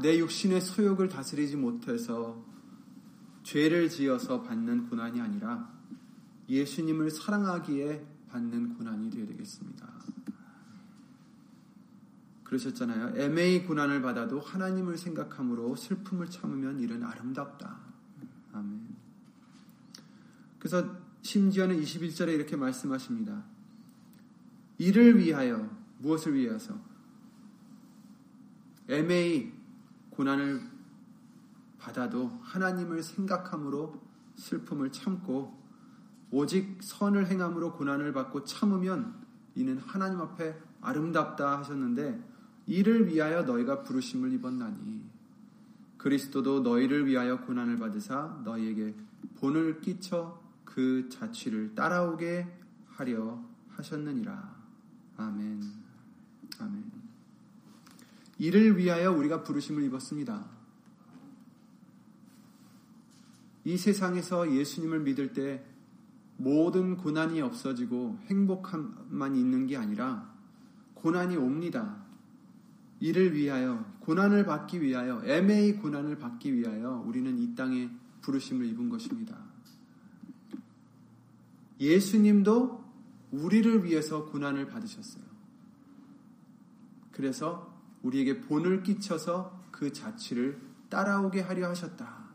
내 0.00 0.18
육신의 0.18 0.60
소욕을 0.60 1.08
다스리지 1.08 1.56
못해서 1.56 2.44
죄를 3.42 3.88
지어서 3.88 4.42
받는 4.42 4.88
고난이 4.88 5.20
아니라 5.20 5.72
예수님을 6.48 7.10
사랑하기에 7.10 8.06
받는 8.28 8.74
고난이 8.74 9.10
되어야 9.10 9.26
되겠습니다. 9.26 9.88
그러셨잖아요. 12.44 13.20
애매히 13.20 13.64
고난을 13.64 14.00
받아도 14.00 14.40
하나님을 14.40 14.96
생각함으로 14.96 15.76
슬픔을 15.76 16.30
참으면 16.30 16.80
이는 16.80 17.02
아름답다. 17.02 17.78
아멘. 18.52 18.88
그래서 20.58 20.96
심지어는 21.22 21.80
21절에 21.80 22.34
이렇게 22.34 22.56
말씀하십니다. 22.56 23.44
이를 24.78 25.18
위하여 25.18 25.68
무엇을 25.98 26.34
위해서 26.34 26.78
애매히 28.88 29.57
고난을 30.18 30.60
받아도 31.78 32.26
하나님을 32.42 33.04
생각함으로 33.04 34.02
슬픔을 34.34 34.90
참고 34.90 35.56
오직 36.32 36.78
선을 36.82 37.28
행함으로 37.28 37.74
고난을 37.74 38.12
받고 38.12 38.42
참으면 38.42 39.14
이는 39.54 39.78
하나님 39.78 40.20
앞에 40.20 40.60
아름답다 40.80 41.60
하셨는데 41.60 42.20
이를 42.66 43.06
위하여 43.06 43.42
너희가 43.42 43.84
부르심을 43.84 44.32
입었나니 44.32 45.08
그리스도도 45.98 46.60
너희를 46.62 47.06
위하여 47.06 47.40
고난을 47.42 47.76
받으사 47.78 48.40
너희에게 48.44 48.96
본을 49.36 49.80
끼쳐 49.80 50.42
그 50.64 51.08
자취를 51.08 51.76
따라오게 51.76 52.58
하려 52.88 53.40
하셨느니라. 53.68 54.56
아멘. 55.16 55.62
아멘. 56.58 56.97
이를 58.38 58.76
위하여 58.76 59.12
우리가 59.12 59.42
부르심을 59.42 59.82
입었습니다. 59.84 60.48
이 63.64 63.76
세상에서 63.76 64.54
예수님을 64.54 65.00
믿을 65.00 65.32
때 65.32 65.64
모든 66.36 66.96
고난이 66.96 67.40
없어지고 67.40 68.18
행복함만 68.26 69.36
있는 69.36 69.66
게 69.66 69.76
아니라 69.76 70.32
고난이 70.94 71.36
옵니다. 71.36 72.04
이를 73.00 73.34
위하여 73.34 73.84
고난을 74.00 74.46
받기 74.46 74.80
위하여 74.80 75.22
애매히 75.24 75.74
고난을 75.76 76.18
받기 76.18 76.54
위하여 76.54 77.02
우리는 77.06 77.38
이 77.38 77.54
땅에 77.54 77.90
부르심을 78.22 78.66
입은 78.66 78.88
것입니다. 78.88 79.36
예수님도 81.80 82.84
우리를 83.30 83.84
위해서 83.84 84.24
고난을 84.26 84.66
받으셨어요. 84.68 85.24
그래서 87.12 87.67
우리에게 88.02 88.40
본을 88.42 88.82
끼쳐서 88.82 89.68
그 89.70 89.92
자취를 89.92 90.60
따라오게 90.88 91.40
하려 91.40 91.68
하셨다. 91.68 92.28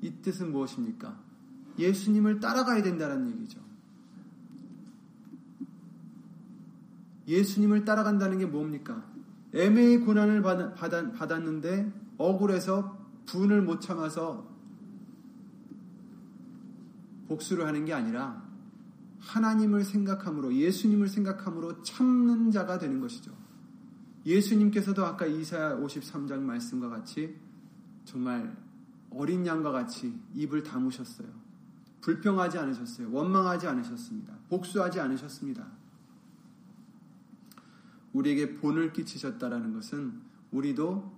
이 0.00 0.10
뜻은 0.22 0.52
무엇입니까? 0.52 1.18
예수님을 1.78 2.40
따라가야 2.40 2.82
된다는 2.82 3.30
얘기죠. 3.30 3.60
예수님을 7.26 7.84
따라간다는 7.84 8.38
게 8.38 8.46
뭡니까? 8.46 9.04
애매히 9.54 9.98
고난을 9.98 10.42
받, 10.42 10.74
받았는데 11.14 11.92
억울해서 12.18 12.98
분을 13.26 13.62
못 13.62 13.80
참아서 13.80 14.50
복수를 17.28 17.66
하는 17.66 17.84
게 17.84 17.92
아니라 17.92 18.42
하나님을 19.20 19.84
생각함으로 19.84 20.54
예수님을 20.54 21.08
생각함으로 21.08 21.82
참는 21.82 22.50
자가 22.50 22.78
되는 22.78 23.00
것이죠. 23.00 23.41
예수님께서도 24.24 25.04
아까 25.04 25.26
이사야 25.26 25.76
53장 25.78 26.40
말씀과 26.40 26.88
같이 26.88 27.36
정말 28.04 28.56
어린 29.10 29.46
양과 29.46 29.72
같이 29.72 30.18
입을 30.34 30.62
다무셨어요. 30.62 31.28
불평하지 32.00 32.58
않으셨어요. 32.58 33.12
원망하지 33.12 33.66
않으셨습니다. 33.66 34.34
복수하지 34.48 35.00
않으셨습니다. 35.00 35.66
우리에게 38.12 38.56
본을 38.56 38.92
끼치셨다라는 38.92 39.72
것은 39.72 40.20
우리도 40.50 41.12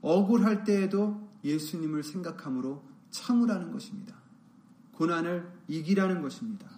억울할 0.00 0.64
때에도 0.64 1.28
예수님을 1.44 2.02
생각함으로 2.02 2.84
참으라는 3.10 3.72
것입니다. 3.72 4.16
고난을 4.92 5.50
이기라는 5.68 6.22
것입니다. 6.22 6.68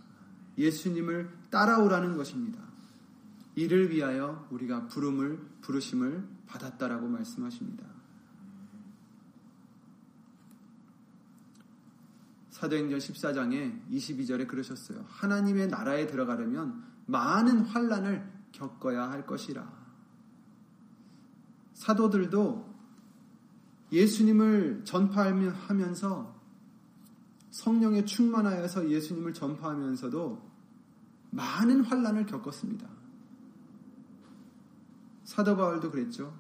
예수님을 0.59 1.31
따라오라는 1.51 2.17
것입니다. 2.17 2.70
이를 3.61 3.91
위하여 3.91 4.47
우리가 4.51 4.87
부름을 4.87 5.39
부르심을 5.61 6.27
받았다라고 6.47 7.09
말씀하십니다. 7.09 7.87
사도행전 12.49 12.99
14장에 12.99 13.87
22절에 13.91 14.49
그러셨어요. 14.49 15.05
하나님의 15.07 15.69
나라에 15.69 16.07
들어가려면 16.07 16.83
많은 17.05 17.61
환란을 17.61 18.27
겪어야 18.53 19.11
할 19.11 19.27
것이라. 19.27 19.71
사도들도 21.75 22.67
예수님을 23.93 24.85
전파하면서 24.85 26.41
성령에 27.51 28.07
충만하여서 28.07 28.89
예수님을 28.89 29.35
전파하면서도 29.35 30.51
많은 31.31 31.85
환란을 31.85 32.25
겪었습니다. 32.25 33.00
사도 35.31 35.57
바울도 35.57 35.93
그랬죠. 35.93 36.37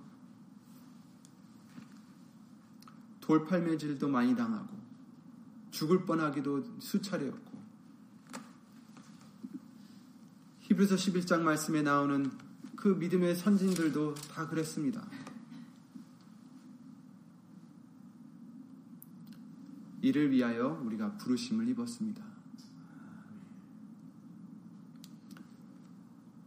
돌팔매질도 3.21 4.09
많이 4.09 4.35
당하고 4.35 4.77
죽을 5.71 6.05
뻔하기도 6.05 6.81
수차례였고 6.81 7.63
히브리서 10.63 10.97
11장 10.97 11.43
말씀에 11.43 11.83
나오는 11.83 12.33
그 12.75 12.89
믿음의 12.89 13.37
선진들도 13.37 14.15
다 14.15 14.49
그랬습니다. 14.49 15.07
이를 20.03 20.33
위하여 20.33 20.83
우리가 20.85 21.17
부르심을 21.17 21.69
입었습니다. 21.69 22.25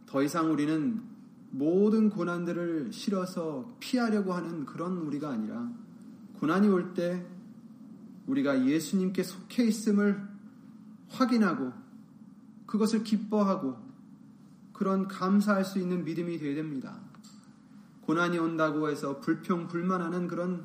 더 0.04 0.22
이상 0.22 0.52
우리는 0.52 1.13
모든 1.54 2.10
고난들을 2.10 2.92
실어서 2.92 3.76
피하려고 3.78 4.32
하는 4.32 4.66
그런 4.66 4.96
우리가 4.98 5.30
아니라 5.30 5.70
고난이 6.40 6.68
올 6.68 6.94
때 6.94 7.24
우리가 8.26 8.66
예수님께 8.66 9.22
속해 9.22 9.64
있음을 9.64 10.20
확인하고 11.10 11.72
그것을 12.66 13.04
기뻐하고 13.04 13.76
그런 14.72 15.06
감사할 15.06 15.64
수 15.64 15.78
있는 15.78 16.04
믿음이 16.04 16.38
되어야 16.38 16.56
됩니다. 16.56 16.98
고난이 18.00 18.38
온다고 18.38 18.90
해서 18.90 19.20
불평 19.20 19.68
불만하는 19.68 20.26
그런 20.26 20.64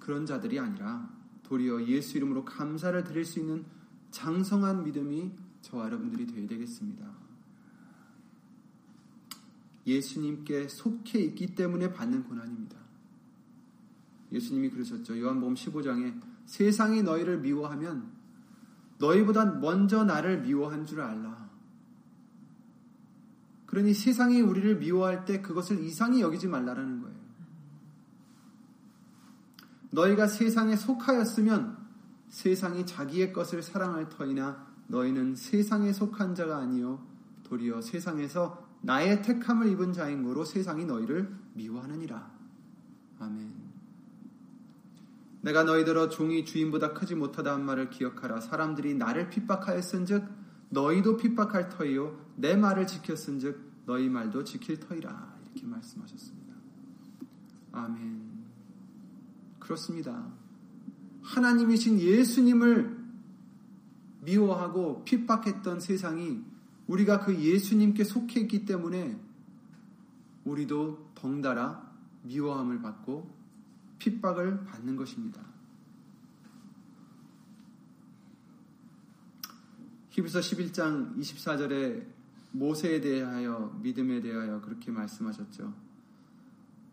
그런 0.00 0.26
자들이 0.26 0.58
아니라 0.58 1.08
도리어 1.44 1.84
예수 1.84 2.16
이름으로 2.16 2.44
감사를 2.44 3.04
드릴 3.04 3.24
수 3.24 3.38
있는 3.38 3.64
장성한 4.10 4.82
믿음이 4.82 5.32
저와 5.62 5.84
여러분들이 5.86 6.26
되어야 6.26 6.48
되겠습니다. 6.48 7.23
예수님께 9.86 10.68
속해 10.68 11.20
있기 11.20 11.54
때문에 11.54 11.92
받는 11.92 12.24
고난입니다. 12.24 12.76
예수님이 14.32 14.70
그러셨죠. 14.70 15.18
요한복음 15.20 15.54
15장에 15.54 16.20
세상이 16.46 17.02
너희를 17.02 17.40
미워하면 17.40 18.12
너희보다 18.98 19.44
먼저 19.44 20.04
나를 20.04 20.42
미워한 20.42 20.86
줄 20.86 21.00
알라. 21.00 21.50
그러니 23.66 23.92
세상이 23.92 24.40
우리를 24.40 24.78
미워할 24.78 25.24
때 25.24 25.40
그것을 25.40 25.80
이상히 25.80 26.20
여기지 26.20 26.46
말라라는 26.46 27.00
거예요. 27.02 27.14
너희가 29.90 30.26
세상에 30.26 30.76
속하였으면 30.76 31.84
세상이 32.28 32.84
자기의 32.84 33.32
것을 33.32 33.62
사랑할 33.62 34.08
터이나 34.08 34.66
너희는 34.88 35.36
세상에 35.36 35.92
속한 35.92 36.34
자가 36.34 36.58
아니요 36.58 37.06
도리어 37.44 37.80
세상에서 37.80 38.63
나의 38.84 39.22
택함을 39.22 39.68
입은 39.70 39.94
자인 39.94 40.22
거로 40.22 40.44
세상이 40.44 40.84
너희를 40.84 41.34
미워하느니라. 41.54 42.30
아멘. 43.18 43.64
내가 45.40 45.64
너희들어 45.64 46.10
종이 46.10 46.44
주인보다 46.44 46.92
크지 46.92 47.14
못하다 47.14 47.52
한 47.52 47.64
말을 47.64 47.90
기억하라. 47.90 48.40
사람들이 48.40 48.94
나를 48.94 49.30
핍박하였은즉 49.30 50.24
너희도 50.68 51.16
핍박할 51.16 51.70
터이요 51.70 52.18
내 52.36 52.56
말을 52.56 52.86
지켰은즉 52.86 53.84
너희 53.86 54.08
말도 54.08 54.44
지킬 54.44 54.78
터이라. 54.80 55.34
이렇게 55.44 55.66
말씀하셨습니다. 55.66 56.54
아멘. 57.72 58.44
그렇습니다. 59.58 60.26
하나님이신 61.22 62.00
예수님을 62.00 63.02
미워하고 64.20 65.04
핍박했던 65.04 65.80
세상이 65.80 66.53
우리가 66.86 67.20
그 67.20 67.38
예수님께 67.38 68.04
속해 68.04 68.40
있기 68.40 68.64
때문에 68.64 69.18
우리도 70.44 71.12
덩달아 71.14 71.90
미워함을 72.22 72.82
받고 72.82 73.34
핍박을 73.98 74.64
받는 74.64 74.96
것입니다. 74.96 75.42
히브리서 80.10 80.40
11장 80.40 81.18
24절에 81.18 82.06
모세에 82.52 83.00
대하여 83.00 83.78
믿음에 83.82 84.20
대하여 84.20 84.60
그렇게 84.60 84.92
말씀하셨죠. 84.92 85.74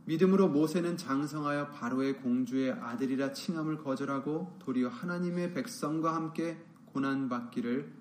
믿음으로 0.06 0.50
모세는 0.50 0.98
장성하여 0.98 1.70
바로의 1.70 2.18
공주의 2.18 2.72
아들이라 2.72 3.34
칭함을 3.34 3.78
거절하고 3.78 4.58
도리어 4.60 4.90
하나님의 4.90 5.54
백성과 5.54 6.16
함께 6.16 6.58
고난 6.88 7.30
받기를 7.30 8.01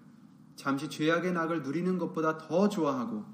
잠시 0.60 0.90
죄악의 0.90 1.32
낙을 1.32 1.62
누리는 1.62 1.96
것보다 1.96 2.36
더 2.36 2.68
좋아하고 2.68 3.24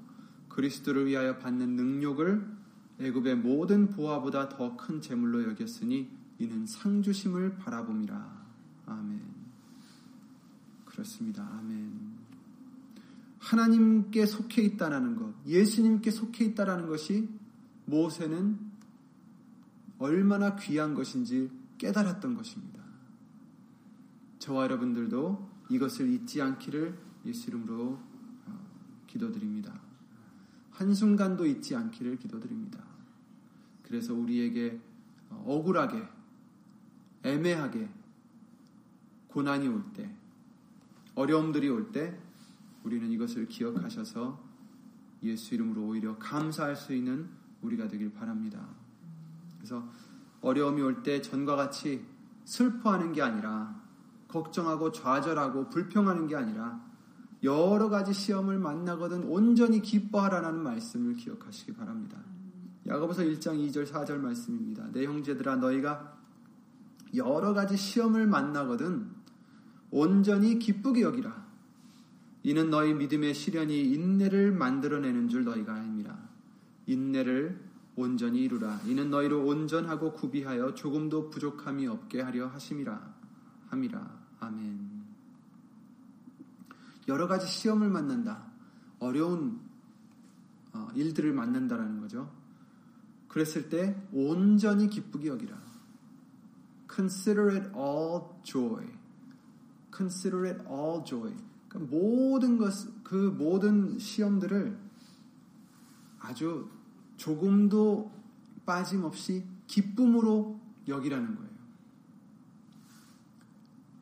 그리스도를 0.47 1.07
위하여 1.07 1.37
받는 1.37 1.75
능력을 1.75 2.57
애굽의 3.01 3.35
모든 3.35 3.89
보화보다 3.89 4.47
더 4.47 4.77
큰 4.77 5.01
재물로 5.01 5.43
여겼으니 5.49 6.09
이는 6.39 6.65
상주심을 6.65 7.57
바라봄이라. 7.57 8.45
아멘. 8.85 9.21
그렇습니다. 10.85 11.45
아멘. 11.59 12.15
하나님께 13.39 14.25
속해 14.25 14.61
있다라는 14.61 15.17
것, 15.17 15.33
예수님께 15.45 16.11
속해 16.11 16.45
있다라는 16.45 16.87
것이 16.87 17.27
모세는 17.87 18.57
얼마나 19.99 20.55
귀한 20.55 20.93
것인지 20.93 21.51
깨달았던 21.77 22.37
것입니다. 22.37 22.81
저와 24.39 24.63
여러분들도 24.63 25.49
이것을 25.69 26.09
잊지 26.09 26.41
않기를 26.41 27.07
예수 27.27 27.49
이름으로 27.49 27.99
어, 28.45 28.67
기도드립니다. 29.05 29.79
한순간도 30.71 31.45
잊지 31.45 31.75
않기를 31.75 32.17
기도드립니다. 32.17 32.83
그래서 33.83 34.13
우리에게 34.13 34.79
억울하게, 35.29 36.07
애매하게, 37.23 37.89
고난이 39.27 39.67
올 39.67 39.83
때, 39.93 40.09
어려움들이 41.15 41.69
올 41.69 41.91
때, 41.91 42.17
우리는 42.83 43.09
이것을 43.11 43.47
기억하셔서 43.47 44.41
예수 45.23 45.55
이름으로 45.55 45.83
오히려 45.83 46.17
감사할 46.17 46.75
수 46.75 46.93
있는 46.93 47.27
우리가 47.61 47.87
되길 47.87 48.13
바랍니다. 48.13 48.65
그래서 49.57 49.89
어려움이 50.41 50.81
올 50.81 51.03
때 51.03 51.21
전과 51.21 51.55
같이 51.55 52.05
슬퍼하는 52.45 53.11
게 53.11 53.21
아니라 53.21 53.81
걱정하고 54.27 54.91
좌절하고 54.91 55.69
불평하는 55.69 56.27
게 56.27 56.35
아니라 56.35 56.86
여러 57.43 57.89
가지 57.89 58.13
시험을 58.13 58.57
만나거든 58.57 59.23
온전히 59.23 59.81
기뻐하라는 59.81 60.61
말씀을 60.63 61.15
기억하시기 61.15 61.73
바랍니다. 61.73 62.17
야고보서 62.87 63.23
1장 63.23 63.57
2절 63.69 63.85
4절 63.85 64.17
말씀입니다. 64.17 64.91
내 64.91 65.05
형제들아 65.05 65.57
너희가 65.57 66.17
여러 67.15 67.53
가지 67.53 67.77
시험을 67.77 68.27
만나거든 68.27 69.09
온전히 69.91 70.59
기쁘게 70.59 71.01
여기라. 71.01 71.45
이는 72.43 72.69
너희 72.69 72.93
믿음의 72.93 73.33
시련이 73.33 73.91
인내를 73.93 74.51
만들어내는 74.51 75.29
줄 75.29 75.43
너희가 75.43 75.73
아닙니다. 75.73 76.17
인내를 76.85 77.59
온전히 77.95 78.43
이루라. 78.43 78.81
이는 78.85 79.09
너희를 79.09 79.37
온전하고 79.37 80.13
구비하여 80.13 80.73
조금도 80.75 81.29
부족함이 81.29 81.87
없게 81.87 82.21
하려 82.21 82.47
하심이라. 82.47 83.15
함이라. 83.69 84.17
아멘. 84.39 84.96
여러 87.07 87.27
가지 87.27 87.47
시험을 87.47 87.89
만난다. 87.89 88.51
어려운 88.99 89.61
어, 90.73 90.87
일들을 90.93 91.33
만난다라는 91.33 92.01
거죠. 92.01 92.31
그랬을 93.27 93.69
때 93.69 93.95
온전히 94.11 94.89
기쁘게 94.89 95.27
여기라. 95.27 95.57
Consider 96.93 97.55
it 97.55 97.69
all 97.75 98.23
joy. 98.43 98.85
Consider 99.95 100.47
it 100.47 100.63
all 100.69 101.03
joy. 101.03 101.35
그러니까 101.67 101.95
모든 101.95 102.57
것, 102.57 102.73
그 103.03 103.15
모든 103.37 103.99
시험들을 103.99 104.77
아주 106.19 106.69
조금도 107.17 108.11
빠짐없이 108.65 109.45
기쁨으로 109.67 110.59
여기라는 110.87 111.35
거예요. 111.35 111.49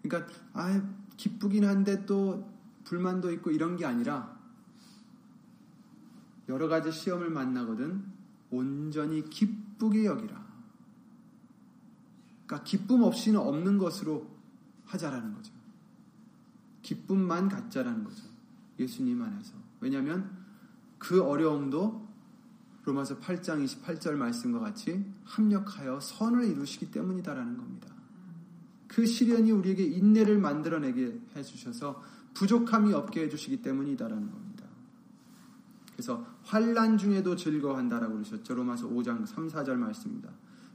그러니까 0.01 0.33
아 0.53 0.81
기쁘긴 1.17 1.65
한데 1.65 2.05
또 2.05 2.54
불만도 2.86 3.32
있고 3.34 3.52
이런 3.52 3.76
게 3.76 3.86
아니라 3.86 4.39
여러 6.48 6.67
가지 6.67 6.91
시험을 6.91 7.30
만나거든 7.30 8.06
온전히 8.52 9.28
기쁘게 9.30 10.06
여기라. 10.06 10.45
그러니까 12.45 12.63
기쁨 12.63 13.02
없이는 13.04 13.39
없는 13.39 13.78
것으로 13.78 14.30
하자라는 14.86 15.34
거죠. 15.34 15.52
기쁨만 16.84 17.50
갖자라는 17.50 18.04
거죠. 18.04 18.24
예수님 18.80 19.21
안에서. 19.21 19.54
왜냐하면 19.80 20.45
그 21.00 21.24
어려움도 21.24 22.06
로마서 22.84 23.19
8장 23.19 23.65
28절 23.65 24.13
말씀과 24.13 24.60
같이 24.60 25.04
합력하여 25.24 26.00
선을 26.00 26.45
이루시기 26.45 26.91
때문이다라는 26.91 27.58
겁니다. 27.58 27.89
그 28.88 29.06
시련이 29.08 29.52
우리에게 29.52 29.84
인내를 29.84 30.38
만들어내게 30.38 31.19
해주셔서 31.36 32.02
부족함이 32.36 32.93
없게 32.93 33.24
해주시기 33.24 33.63
때문이다라는 33.63 34.32
겁니다. 34.32 34.65
그래서 35.93 36.26
환란 36.43 36.98
중에도 36.98 37.36
즐거워한다라고 37.36 38.13
그러셨죠. 38.13 38.54
로마서 38.54 38.88
5장 38.89 39.26
3, 39.26 39.48
4절 39.48 39.76
말씀입니다. 39.76 40.30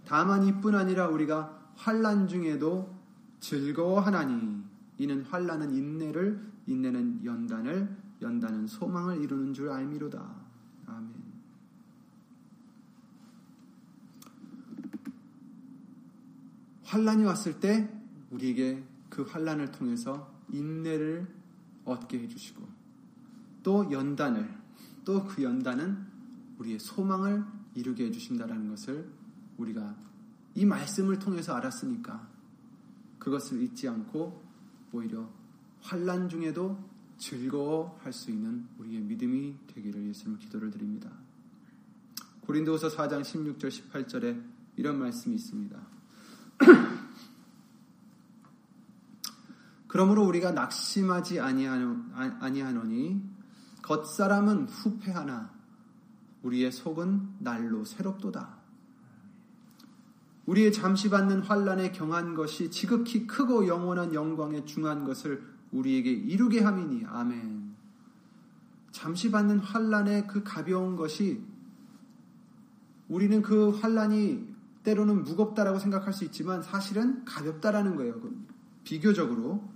다만 0.04 0.44
이뿐 0.44 0.74
아니라 0.74 1.08
우리가 1.08 1.72
환란 1.76 2.26
중에도 2.26 2.98
즐거워하나니 3.38 4.62
이는 4.98 5.22
환란은 5.22 5.74
인내를 5.74 6.50
인내는 6.66 7.24
연단을 7.24 7.96
연단은 8.22 8.66
소망을 8.66 9.22
이루는 9.22 9.54
줄 9.54 9.70
알미로다. 9.70 10.22
아멘. 10.86 11.12
환란이 16.84 17.24
왔을 17.24 17.60
때 17.60 17.90
우리에게 18.30 18.82
그 19.08 19.22
환란을 19.22 19.72
통해서 19.72 20.32
인내를 20.50 21.39
얻게 21.90 22.20
해주시고 22.20 22.66
또 23.62 23.90
연단을 23.90 24.60
또 25.04 25.26
그 25.26 25.42
연단은 25.42 26.06
우리의 26.58 26.78
소망을 26.78 27.44
이루게 27.74 28.06
해주신다라는 28.06 28.68
것을 28.68 29.10
우리가 29.56 29.96
이 30.54 30.64
말씀을 30.64 31.18
통해서 31.18 31.54
알았으니까 31.54 32.28
그것을 33.18 33.62
잊지 33.62 33.88
않고 33.88 34.42
오히려 34.92 35.28
환란 35.80 36.28
중에도 36.28 36.78
즐거워할 37.18 38.12
수 38.12 38.30
있는 38.30 38.66
우리의 38.78 39.02
믿음이 39.02 39.56
되기를 39.68 40.08
예수님 40.08 40.38
기도를 40.38 40.70
드립니다. 40.70 41.10
고린도후서 42.40 42.88
4장 42.88 43.22
16절 43.22 43.68
18절에 43.68 44.42
이런 44.76 44.98
말씀이 44.98 45.34
있습니다. 45.36 45.78
그러므로 49.90 50.24
우리가 50.24 50.52
낙심하지 50.52 51.40
아니하노니 51.40 53.20
겉사람은 53.82 54.66
후패하나 54.66 55.50
우리의 56.44 56.70
속은 56.70 57.38
날로 57.40 57.84
새롭도다. 57.84 58.60
우리의 60.46 60.72
잠시 60.72 61.10
받는 61.10 61.40
환란에 61.40 61.90
경한 61.90 62.36
것이 62.36 62.70
지극히 62.70 63.26
크고 63.26 63.66
영원한 63.66 64.14
영광에 64.14 64.64
중한 64.64 65.04
것을 65.04 65.42
우리에게 65.72 66.08
이루게 66.12 66.60
함이니 66.60 67.06
아멘. 67.06 67.74
잠시 68.92 69.32
받는 69.32 69.58
환란의 69.58 70.28
그 70.28 70.44
가벼운 70.44 70.94
것이 70.94 71.42
우리는 73.08 73.42
그 73.42 73.70
환란이 73.70 74.54
때로는 74.84 75.24
무겁다라고 75.24 75.80
생각할 75.80 76.12
수 76.12 76.24
있지만 76.26 76.62
사실은 76.62 77.24
가볍다라는 77.24 77.96
거예요. 77.96 78.20
비교적으로 78.84 79.68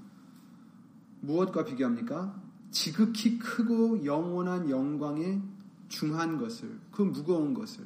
무엇과 1.26 1.64
비교합니까? 1.64 2.42
지극히 2.70 3.38
크고 3.38 4.04
영원한 4.04 4.68
영광에 4.68 5.40
중한 5.88 6.38
것을, 6.38 6.78
그 6.90 7.02
무거운 7.02 7.54
것을 7.54 7.84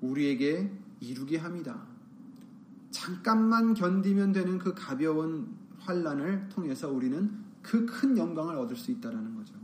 우리에게 0.00 0.72
이루게 1.00 1.36
합니다. 1.36 1.86
잠깐만 2.90 3.74
견디면 3.74 4.32
되는 4.32 4.58
그 4.58 4.74
가벼운 4.74 5.54
환란을 5.78 6.48
통해서 6.48 6.90
우리는 6.90 7.42
그 7.62 7.86
큰 7.86 8.18
영광을 8.18 8.56
얻을 8.56 8.76
수 8.76 8.90
있다라는 8.90 9.36
거죠. 9.36 9.54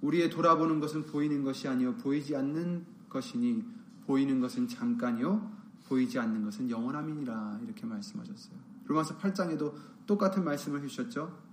우리의 0.00 0.30
돌아보는 0.30 0.80
것은 0.80 1.06
보이는 1.06 1.42
것이 1.44 1.68
아니요 1.68 1.94
보이지 1.96 2.34
않는 2.36 2.84
것이니 3.08 3.64
보이는 4.06 4.40
것은 4.40 4.68
잠깐이요 4.68 5.52
보이지 5.86 6.18
않는 6.18 6.44
것은 6.44 6.70
영원함이니라 6.70 7.60
이렇게 7.62 7.86
말씀하셨어요. 7.86 8.56
로마서 8.86 9.18
8장에도 9.18 9.72
똑같은 10.06 10.44
말씀을 10.44 10.82
해주셨죠. 10.82 11.44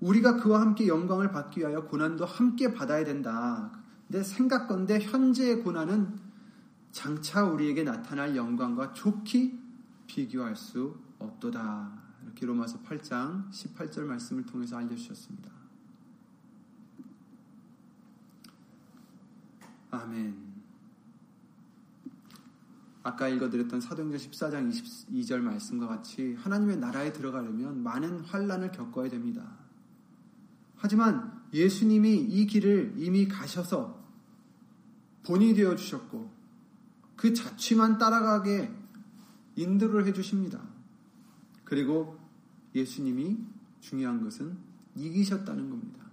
우리가 0.00 0.36
그와 0.36 0.60
함께 0.60 0.86
영광을 0.86 1.30
받기 1.30 1.60
위하여 1.60 1.84
고난도 1.84 2.24
함께 2.24 2.74
받아야 2.74 3.04
된다. 3.04 3.72
근데 4.06 4.22
생각건데 4.22 5.00
현재의 5.00 5.62
고난은 5.62 6.18
장차 6.92 7.44
우리에게 7.44 7.82
나타날 7.82 8.36
영광과 8.36 8.92
좋게 8.92 9.58
비교할 10.06 10.56
수 10.56 10.96
없도다. 11.18 11.90
이렇게 12.22 12.46
로마서 12.46 12.82
8장 12.82 13.50
18절 13.50 14.04
말씀을 14.04 14.44
통해서 14.44 14.76
알려주셨습니다. 14.76 15.50
아멘. 19.90 20.53
아까 23.04 23.28
읽어드렸던 23.28 23.82
사도행전 23.82 24.18
14장 24.18 24.72
22절 24.72 25.40
말씀과 25.40 25.86
같이 25.86 26.34
하나님의 26.40 26.78
나라에 26.78 27.12
들어가려면 27.12 27.82
많은 27.82 28.20
환란을 28.20 28.72
겪어야 28.72 29.10
됩니다. 29.10 29.58
하지만 30.76 31.42
예수님이 31.52 32.16
이 32.16 32.46
길을 32.46 32.94
이미 32.96 33.28
가셔서 33.28 34.02
본이 35.22 35.52
되어 35.52 35.76
주셨고 35.76 36.32
그 37.14 37.34
자취만 37.34 37.98
따라가게 37.98 38.74
인도를 39.56 40.06
해 40.06 40.12
주십니다. 40.14 40.62
그리고 41.64 42.18
예수님이 42.74 43.38
중요한 43.80 44.22
것은 44.22 44.56
이기셨다는 44.96 45.68
겁니다. 45.68 46.04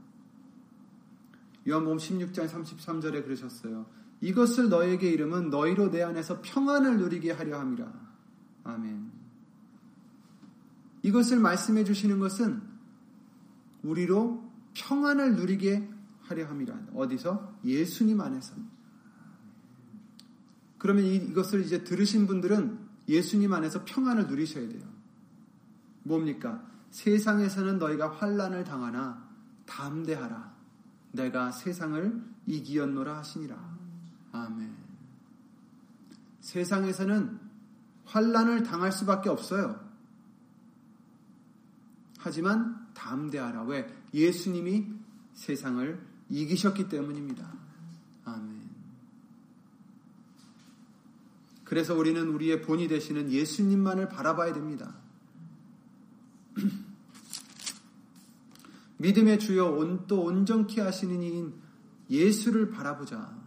요한복음 1.67 1.97
16장 1.97 2.49
33절에 2.49 3.23
그러셨어요. 3.23 4.00
이것을 4.21 4.69
너에게 4.69 5.09
이름은 5.09 5.49
너희로 5.49 5.89
내 5.89 6.03
안에서 6.03 6.41
평안을 6.41 6.97
누리게 6.97 7.31
하려 7.31 7.59
함이라. 7.59 7.91
아멘. 8.63 9.11
이것을 11.01 11.39
말씀해 11.39 11.83
주시는 11.83 12.19
것은 12.19 12.61
우리로 13.83 14.47
평안을 14.75 15.35
누리게 15.35 15.89
하려 16.21 16.47
함이라. 16.47 16.79
어디서? 16.93 17.59
예수님 17.65 18.21
안에서. 18.21 18.53
그러면 20.77 21.03
이것을 21.05 21.63
이제 21.63 21.83
들으신 21.83 22.27
분들은 22.27 22.79
예수님 23.09 23.51
안에서 23.53 23.83
평안을 23.85 24.27
누리셔야 24.27 24.69
돼요. 24.69 24.83
뭡니까? 26.03 26.63
세상에서는 26.91 27.79
너희가 27.79 28.11
환란을 28.11 28.63
당하나 28.63 29.27
담대하라. 29.65 30.55
내가 31.13 31.51
세상을 31.51 32.21
이기었노라 32.45 33.17
하시니라. 33.17 33.80
아멘. 34.31 34.75
세상에서는 36.39 37.39
환란을 38.05 38.63
당할 38.63 38.91
수밖에 38.91 39.29
없어요. 39.29 39.79
하지만 42.17 42.87
담대하라. 42.93 43.63
왜? 43.63 43.87
예수님이 44.13 44.87
세상을 45.33 45.99
이기셨기 46.29 46.89
때문입니다. 46.89 47.51
아멘. 48.25 48.61
그래서 51.63 51.95
우리는 51.95 52.27
우리의 52.27 52.61
본이 52.61 52.87
되시는 52.87 53.31
예수님만을 53.31 54.09
바라봐야 54.09 54.53
됩니다. 54.53 54.95
믿음의 58.97 59.39
주여 59.39 59.71
온, 59.71 60.05
또 60.05 60.21
온전케 60.23 60.81
하시는 60.81 61.23
이인 61.23 61.53
예수를 62.09 62.69
바라보자. 62.69 63.41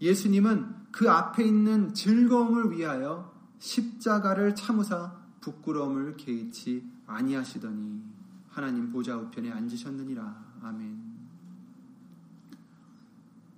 예수님은 0.00 0.86
그 0.90 1.10
앞에 1.10 1.44
있는 1.44 1.92
즐거움을 1.94 2.72
위하여 2.72 3.34
십자가를 3.58 4.54
참으사 4.54 5.20
부끄러움을 5.40 6.16
개의치 6.16 6.84
아니하시더니 7.06 8.02
하나님 8.48 8.90
보좌 8.90 9.16
우편에 9.16 9.50
앉으셨느니라. 9.50 10.44
아멘. 10.62 11.10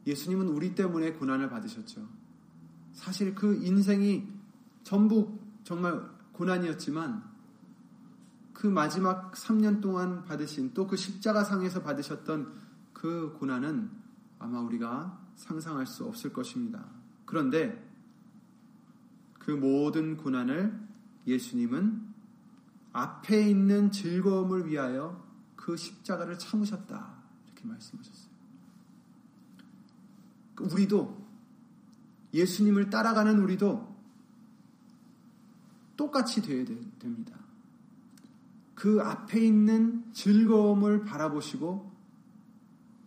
예수님은 0.07 0.49
우리 0.49 0.75
때문에 0.75 1.13
고난을 1.13 1.49
받으셨죠. 1.49 2.09
사실 2.93 3.35
그 3.35 3.55
인생이 3.55 4.29
전부 4.83 5.39
정말 5.65 6.03
고난이었지만 6.33 7.31
그 8.53 8.67
마지막 8.67 9.33
3년 9.33 9.81
동안 9.81 10.25
받으신 10.25 10.75
또 10.75 10.87
그 10.87 10.97
십자가상에서 10.97 11.83
받으셨던 11.83 12.53
그 12.93 13.35
고난은 13.39 13.91
아마 14.39 14.61
우리가 14.61 15.22
상상할 15.37 15.87
수 15.87 16.05
없을 16.05 16.33
것입니다. 16.33 16.85
그런데 17.25 17.91
그 19.39 19.51
모든 19.51 20.17
고난을 20.17 20.79
예수님은 21.27 22.13
앞에 22.93 23.49
있는 23.49 23.91
즐거움을 23.91 24.67
위하여 24.67 25.27
그 25.57 25.77
십자가를 25.77 26.39
참으셨다. 26.39 27.23
이렇게 27.47 27.67
말씀하셨어요. 27.67 28.33
우리도 30.61 31.23
예수님을 32.35 32.91
따라가는 32.91 33.39
우리도 33.41 33.93
똑같이 35.97 36.43
되어야 36.43 36.65
됩니다. 36.99 37.39
그 38.75 39.01
앞에 39.01 39.41
있는 39.41 40.13
즐거움을 40.13 41.05
바라보시고 41.05 41.93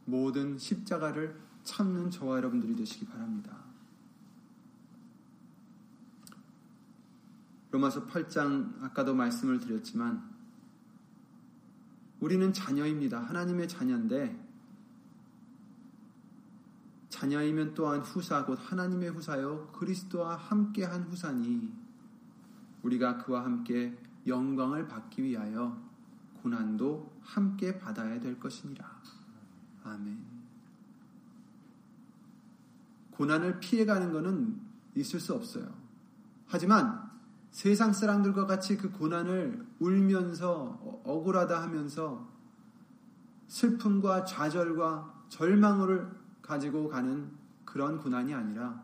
모든 0.06 0.58
십자가를 0.58 1.45
참는 1.66 2.10
저와 2.10 2.38
여러분들이 2.38 2.76
되시기 2.76 3.06
바랍니다. 3.06 3.58
로마서 7.72 8.06
8장 8.08 8.82
아까도 8.82 9.14
말씀을 9.14 9.60
드렸지만 9.60 10.34
우리는 12.22 12.54
자녀입니다. 12.54 13.20
하나님의 13.20 13.68
자녀인데 13.68 14.46
자녀이면 17.10 17.74
또한 17.74 18.00
후사 18.00 18.46
곧 18.46 18.58
하나님의 18.62 19.10
후사요 19.10 19.68
그리스도와 19.74 20.36
함께한 20.36 21.04
후사니 21.04 21.74
우리가 22.84 23.18
그와 23.18 23.44
함께 23.44 23.98
영광을 24.28 24.88
받기 24.88 25.24
위하여 25.24 25.82
고난도 26.42 27.20
함께 27.22 27.78
받아야 27.78 28.20
될 28.20 28.40
것이니라. 28.40 29.02
아멘. 29.84 30.35
고난을 33.18 33.60
피해가는 33.60 34.12
것은 34.12 34.60
있을 34.96 35.20
수 35.20 35.34
없어요. 35.34 35.68
하지만 36.48 37.10
세상 37.52 37.94
사람들과 37.94 38.46
같이 38.46 38.78
그 38.78 38.92
고난을 38.92 39.66
울면서 39.80 41.02
억울하다 41.06 41.62
하면서 41.62 42.30
슬픔과 43.48 44.26
좌절과 44.26 45.26
절망을 45.30 46.10
가지고 46.42 46.90
가는 46.90 47.32
그런 47.64 48.00
고난이 48.00 48.34
아니라 48.34 48.84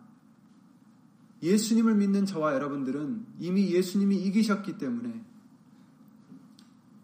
예수님을 1.41 1.95
믿는 1.95 2.25
저와 2.25 2.53
여러분들은 2.53 3.25
이미 3.39 3.71
예수님이 3.73 4.17
이기셨기 4.17 4.77
때문에 4.77 5.25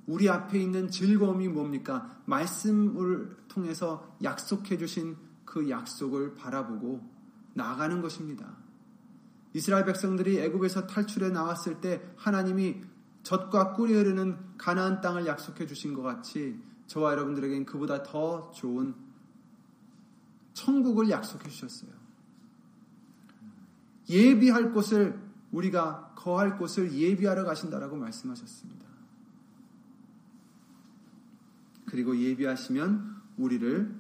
우리 0.05 0.29
앞에 0.29 0.59
있는 0.59 0.89
즐거움이 0.89 1.49
뭡니까? 1.49 2.17
말씀을 2.25 3.35
통해서 3.47 4.15
약속해 4.23 4.77
주신 4.77 5.17
그 5.43 5.69
약속을 5.69 6.35
바라보고 6.35 7.16
나아가는 7.58 8.02
것입니다. 8.02 8.56
이스라엘 9.54 9.86
백성들이 9.86 10.39
애굽에서 10.39 10.88
탈출해 10.88 11.30
나왔을 11.30 11.82
때 11.82 12.02
하나님이 12.15 12.82
젖과 13.24 13.74
꿀이 13.74 13.93
흐르는 13.93 14.38
가나안 14.58 15.02
땅을 15.02 15.26
약속해 15.26 15.65
주신 15.65 15.93
것 15.93 16.02
같이 16.02 16.60
저와 16.86 17.12
여러분들에겐 17.13 17.65
그보다 17.65 18.04
더 18.04 18.52
좋은 18.52 18.96
천국을 20.54 21.10
약속해 21.10 21.50
주셨어요. 21.50 21.91
예비할 24.10 24.72
곳을 24.72 25.20
우리가 25.52 26.13
거할 26.15 26.58
곳을 26.58 26.93
예비하러 26.93 27.43
가신다라고 27.43 27.98
말씀하셨습니다. 27.98 28.86
그리고 31.86 32.17
예비하시면 32.17 33.22
우리를 33.38 33.96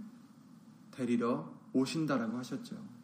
데리러 0.91 1.53
오신다라고 1.73 2.37
하셨죠. 2.37 2.96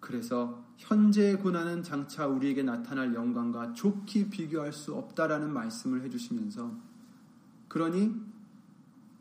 그래서 0.00 0.64
현재의 0.76 1.36
고난은 1.38 1.82
장차 1.84 2.26
우리에게 2.26 2.62
나타날 2.62 3.14
영광과 3.14 3.74
좋게 3.74 4.30
비교할 4.30 4.72
수 4.72 4.94
없다라는 4.94 5.52
말씀을 5.52 6.02
해주시면서 6.02 6.74
그러니 7.68 8.14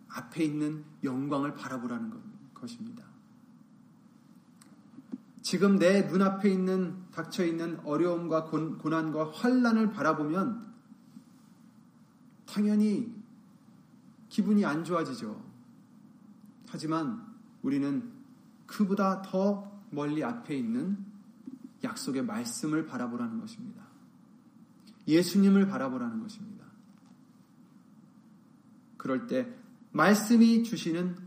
앞에 0.08 0.44
있는 0.44 0.84
영광을 1.04 1.54
바라보라는 1.54 2.12
것입니다. 2.56 3.06
지금 5.44 5.78
내 5.78 6.02
눈앞에 6.04 6.50
있는 6.50 6.96
닥쳐 7.12 7.46
있는 7.46 7.80
어려움과 7.84 8.46
고난과 8.46 9.32
환란을 9.32 9.92
바라보면 9.92 10.74
당연히 12.46 13.14
기분이 14.30 14.66
안 14.66 14.84
좋아지죠. 14.84 15.40
하지만 16.68 17.29
우리는 17.62 18.12
그보다 18.66 19.22
더 19.22 19.82
멀리 19.92 20.24
앞에 20.24 20.56
있는 20.56 20.98
약속의 21.84 22.24
말씀을 22.24 22.86
바라보라는 22.86 23.40
것입니다. 23.40 23.88
예수님을 25.08 25.68
바라보라는 25.68 26.20
것입니다. 26.20 26.66
그럴 28.98 29.28
때 29.28 29.52
말씀이 29.92 30.64
주시는 30.64 31.18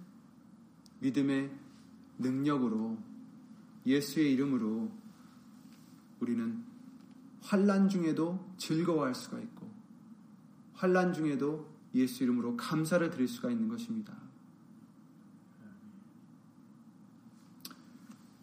믿음의 1.01 1.51
능력으로 2.19 2.99
예수의 3.85 4.33
이름으로 4.35 4.93
우리는 6.21 6.63
환란 7.43 7.89
중에도 7.89 8.55
즐거워할 8.57 9.15
수가 9.15 9.41
있고 9.41 9.69
환란 10.75 11.13
중에도 11.13 11.73
예수 11.95 12.23
이름으로 12.23 12.57
감사를 12.57 13.09
드릴 13.11 13.27
수가 13.27 13.51
있는 13.51 13.69
것입니다. 13.69 14.15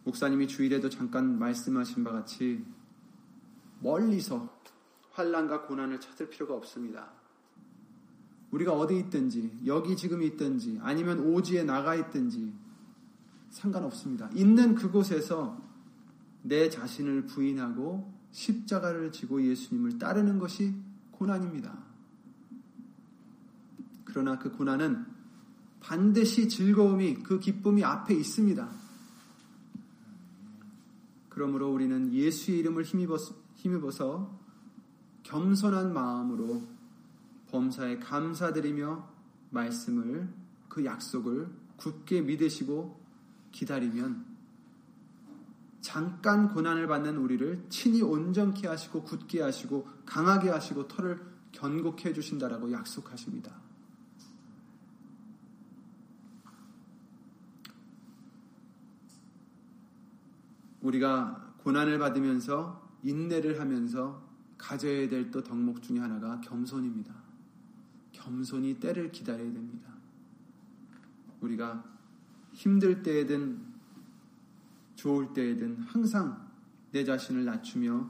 목사님이 0.04 0.48
주일에도 0.48 0.90
잠깐 0.90 1.38
말씀하신 1.38 2.04
바 2.04 2.12
같이 2.12 2.64
멀리서 3.82 4.60
환란과 5.12 5.64
고난을 5.64 6.00
찾을 6.00 6.30
필요가 6.30 6.54
없습니다. 6.56 7.12
우리가 8.52 8.74
어디 8.74 8.98
있든지 8.98 9.60
여기 9.66 9.96
지금 9.96 10.24
있든지 10.24 10.80
아니면 10.82 11.20
오지에 11.20 11.64
나가 11.64 11.96
있든지 11.96 12.54
상관없습니다. 13.50 14.30
있는 14.34 14.76
그곳에서 14.76 15.62
내 16.42 16.70
자신을 16.70 17.26
부인하고 17.26 18.12
십자가를 18.32 19.12
지고 19.12 19.44
예수님을 19.44 19.98
따르는 20.00 20.40
것이 20.40 20.74
고난입니다. 21.12 21.78
그러나 24.06 24.40
그 24.40 24.52
고난은 24.52 25.06
반드시 25.80 26.48
즐거움이 26.48 27.16
그 27.24 27.40
기쁨이 27.40 27.84
앞에 27.84 28.14
있습니다. 28.14 28.70
그러므로 31.40 31.72
우리는 31.72 32.12
예수의 32.12 32.60
이름을 32.60 32.84
힘입어서, 32.84 34.38
겸손한 35.24 35.94
마음으로 35.94 36.64
범사에 37.50 38.00
감사드리며 38.00 39.08
말씀을 39.52 40.28
그 40.68 40.84
약속을 40.84 41.50
굳게 41.78 42.24
믿으시고 42.24 43.00
기다리면 43.54 44.26
잠깐 45.80 46.50
고난을 46.54 46.88
받는 46.88 47.16
우리를 47.16 47.68
친히 47.70 48.02
온전케 48.02 48.68
하시고 48.68 49.04
굳게 49.04 49.42
하시고 49.42 49.88
강하게 50.06 50.50
하시고 50.50 50.90
털을 50.90 51.22
견고케 51.54 52.10
해주신다라고 52.10 52.70
약속하십니다. 52.74 53.59
우리가 60.82 61.54
고난을 61.60 62.00
받으면서 62.00 62.90
인내를 63.04 63.60
하면서 63.60 64.28
가져야 64.58 65.08
될 65.08 65.32
또 65.32 65.42
덕목 65.44 65.82
중에 65.82 66.00
하나가 66.00 66.40
겸손입니다. 66.42 67.14
겸손히 68.12 68.80
때를 68.80 69.12
기다려야 69.12 69.52
됩니다. 69.52 69.94
우리가 71.42 71.84
힘들 72.54 73.02
때에든 73.02 73.60
좋을 74.96 75.34
때에든 75.34 75.78
항상 75.84 76.50
내 76.92 77.06
자신을 77.06 77.46
낮추며 77.46 78.10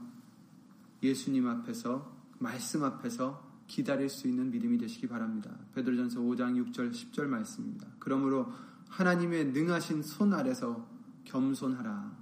예수님 1.02 1.46
앞에서 1.46 2.10
말씀 2.38 2.82
앞에서 2.82 3.48
기다릴 3.68 4.08
수 4.08 4.26
있는 4.26 4.50
믿음이 4.50 4.78
되시기 4.78 5.06
바랍니다. 5.06 5.56
베드로전서 5.74 6.20
5장 6.20 6.72
6절 6.72 6.90
10절 6.90 7.26
말씀입니다. 7.26 7.86
그러므로 8.00 8.52
하나님의 8.88 9.52
능하신 9.52 10.02
손 10.02 10.34
아래서 10.34 10.88
겸손하라. 11.24 12.19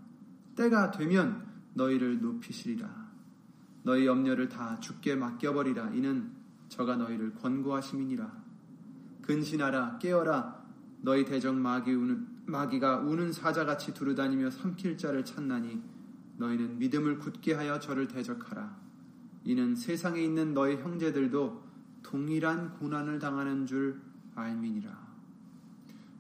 때가 0.59 0.91
되면 0.91 1.47
너희를 1.75 2.21
높이시리라. 2.21 3.09
너희 3.85 4.07
염려를 4.07 4.49
다 4.49 4.81
죽게 4.81 5.15
맡겨버리라. 5.15 5.91
이는 5.91 6.33
저가 6.69 6.97
너희를 6.97 7.35
권고하심이니라. 7.37 8.45
근신하라 9.23 9.99
깨어라 9.99 10.67
너희 11.03 11.25
대적 11.25 11.55
마귀 11.55 11.93
우는, 11.95 12.27
마귀가 12.47 12.99
우는 12.99 13.33
사자같이 13.33 13.95
두루다니며 13.95 14.51
삼킬 14.51 14.99
자를 14.99 15.25
찾나니 15.25 15.81
너희는 16.39 16.79
믿음을 16.81 17.19
굳게 17.19 17.55
하여 17.55 17.79
저를 17.79 18.09
대적하라. 18.09 18.77
이는 19.45 19.77
세상에 19.77 20.21
있는 20.21 20.55
너희 20.55 20.77
형제들도 20.77 21.63
동일한 22.03 22.75
고난을 22.75 23.21
당하는 23.21 23.65
줄 23.65 24.01
알미니라. 24.35 25.07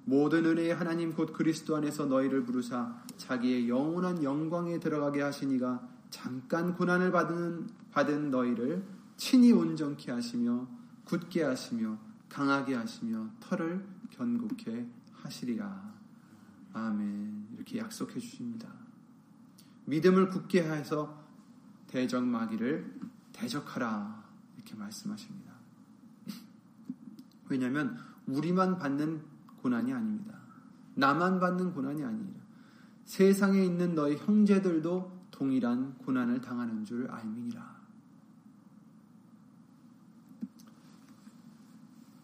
모든 0.04 0.46
은혜의 0.46 0.74
하나님 0.74 1.12
곧 1.12 1.32
그리스도 1.32 1.76
안에서 1.76 2.06
너희를 2.06 2.44
부르사 2.44 3.02
자기의 3.18 3.68
영원한 3.68 4.22
영광에 4.22 4.80
들어가게 4.80 5.20
하시니가 5.20 5.86
잠깐 6.10 6.74
고난을 6.74 7.12
받은, 7.12 7.68
받은 7.90 8.30
너희를 8.30 8.84
친히 9.16 9.52
온전케 9.52 10.10
하시며 10.10 10.66
굳게 11.04 11.42
하시며 11.42 11.98
강하게 12.28 12.74
하시며 12.74 13.28
털을 13.40 13.84
견고케 14.10 14.86
하시리라. 15.12 15.94
아멘. 16.72 17.48
이렇게 17.54 17.78
약속해 17.78 18.18
주십니다. 18.20 18.68
믿음을 19.86 20.28
굳게 20.28 20.62
해서 20.62 21.24
대적 21.88 22.24
마귀를 22.24 23.00
대적하라. 23.32 24.24
이렇게 24.56 24.74
말씀하십니다. 24.76 25.52
왜냐하면 27.48 27.98
우리만 28.26 28.78
받는 28.78 29.22
고난이 29.62 29.92
아닙니다. 29.92 30.38
나만 30.94 31.40
받는 31.40 31.72
고난이 31.72 32.04
아니라 32.04 32.47
세상에 33.08 33.64
있는 33.64 33.94
너희 33.94 34.16
형제들도 34.16 35.10
동일한 35.30 35.96
고난을 35.96 36.42
당하는 36.42 36.84
줄 36.84 37.10
알미니라. 37.10 37.78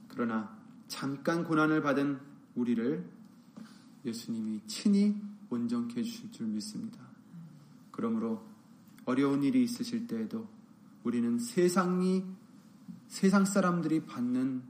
그러나 0.08 0.54
잠깐 0.86 1.42
고난을 1.42 1.80
받은 1.80 2.20
우리를 2.54 3.02
예수님이 4.04 4.60
친히 4.66 5.18
온전케 5.48 6.00
해주실 6.00 6.30
줄 6.32 6.48
믿습니다. 6.48 7.00
그러므로 7.90 8.46
어려운 9.06 9.42
일이 9.42 9.64
있으실 9.64 10.06
때에도 10.06 10.46
우리는 11.02 11.38
세상이 11.38 12.26
세상 13.08 13.46
사람들이 13.46 14.04
받는 14.04 14.62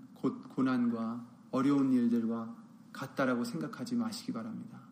고난과 0.55 1.27
어려운 1.51 1.93
일들과 1.93 2.55
같다라고 2.93 3.43
생각하지 3.43 3.97
마시기 3.97 4.33
바랍니다. 4.33 4.84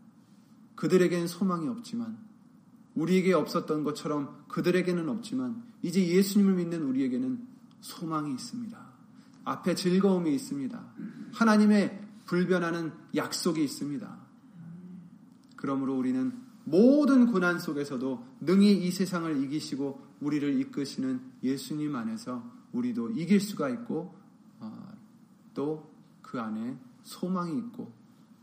그들에게는 0.75 1.27
소망이 1.27 1.69
없지만 1.69 2.19
우리에게 2.95 3.33
없었던 3.33 3.85
것처럼 3.85 4.45
그들에게는 4.49 5.09
없지만 5.09 5.63
이제 5.83 6.07
예수님을 6.07 6.55
믿는 6.55 6.83
우리에게는 6.83 7.47
소망이 7.81 8.33
있습니다. 8.33 8.93
앞에 9.45 9.75
즐거움이 9.75 10.35
있습니다. 10.35 10.85
하나님의 11.33 12.01
불변하는 12.27 12.93
약속이 13.15 13.63
있습니다. 13.65 14.19
그러므로 15.57 15.97
우리는 15.97 16.33
모든 16.65 17.27
고난 17.27 17.59
속에서도 17.59 18.25
능히 18.41 18.87
이 18.87 18.91
세상을 18.91 19.43
이기시고 19.45 20.01
우리를 20.21 20.61
이끄시는 20.61 21.21
예수님 21.43 21.97
안에서 21.97 22.45
우리도 22.73 23.11
이길 23.11 23.41
수가 23.41 23.69
있고 23.71 24.15
어, 24.61 24.89
또그 25.55 26.41
안에 26.41 26.79
소망이 27.03 27.59
있고 27.59 27.93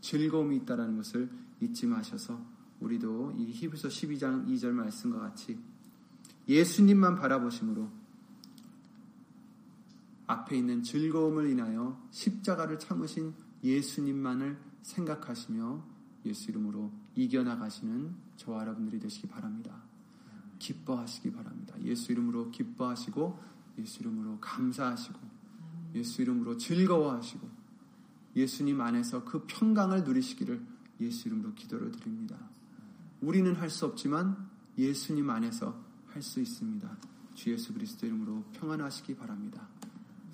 즐거움이 0.02 0.56
있다라는 0.58 0.96
것을 0.96 1.30
잊지 1.60 1.86
마셔서 1.86 2.40
우리도 2.80 3.34
이 3.36 3.50
히브리서 3.52 3.88
12장 3.88 4.46
2절 4.46 4.70
말씀과 4.72 5.20
같이 5.20 5.58
예수님만 6.48 7.16
바라보심으로 7.16 7.88
앞에 10.26 10.56
있는 10.56 10.82
즐거움을 10.82 11.50
인하여 11.50 12.00
십자가를 12.10 12.78
참으신 12.78 13.34
예수님만을 13.62 14.58
생각하시며 14.82 15.84
예수 16.26 16.50
이름으로 16.50 16.92
이겨나가시는 17.14 18.14
저와 18.36 18.60
여러분들이 18.60 19.00
되시기 19.00 19.26
바랍니다. 19.28 19.82
기뻐하시기 20.58 21.32
바랍니다. 21.32 21.74
예수 21.82 22.12
이름으로 22.12 22.50
기뻐하시고 22.50 23.40
예수 23.78 24.00
이름으로 24.00 24.38
감사하시고 24.40 25.18
예수 25.94 26.22
이름으로 26.22 26.56
즐거워하시고 26.56 27.48
예수님 28.36 28.80
안에서 28.80 29.24
그 29.24 29.44
평강을 29.46 30.04
누리시기를 30.04 30.64
예수 31.00 31.28
이름으로 31.28 31.54
기도를 31.54 31.92
드립니다. 31.92 32.36
우리는 33.20 33.54
할 33.54 33.70
수 33.70 33.86
없지만 33.86 34.48
예수님 34.78 35.28
안에서 35.30 35.82
할 36.08 36.22
수 36.22 36.40
있습니다. 36.40 36.96
주 37.34 37.50
예수 37.50 37.72
그리스도 37.72 38.06
이름으로 38.06 38.44
평안하시기 38.52 39.16
바랍니다. 39.16 39.68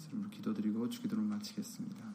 이름으로 0.09 0.31
기도드리고 0.31 0.88
주기도를 0.88 1.22
마치겠습니다. 1.24 2.14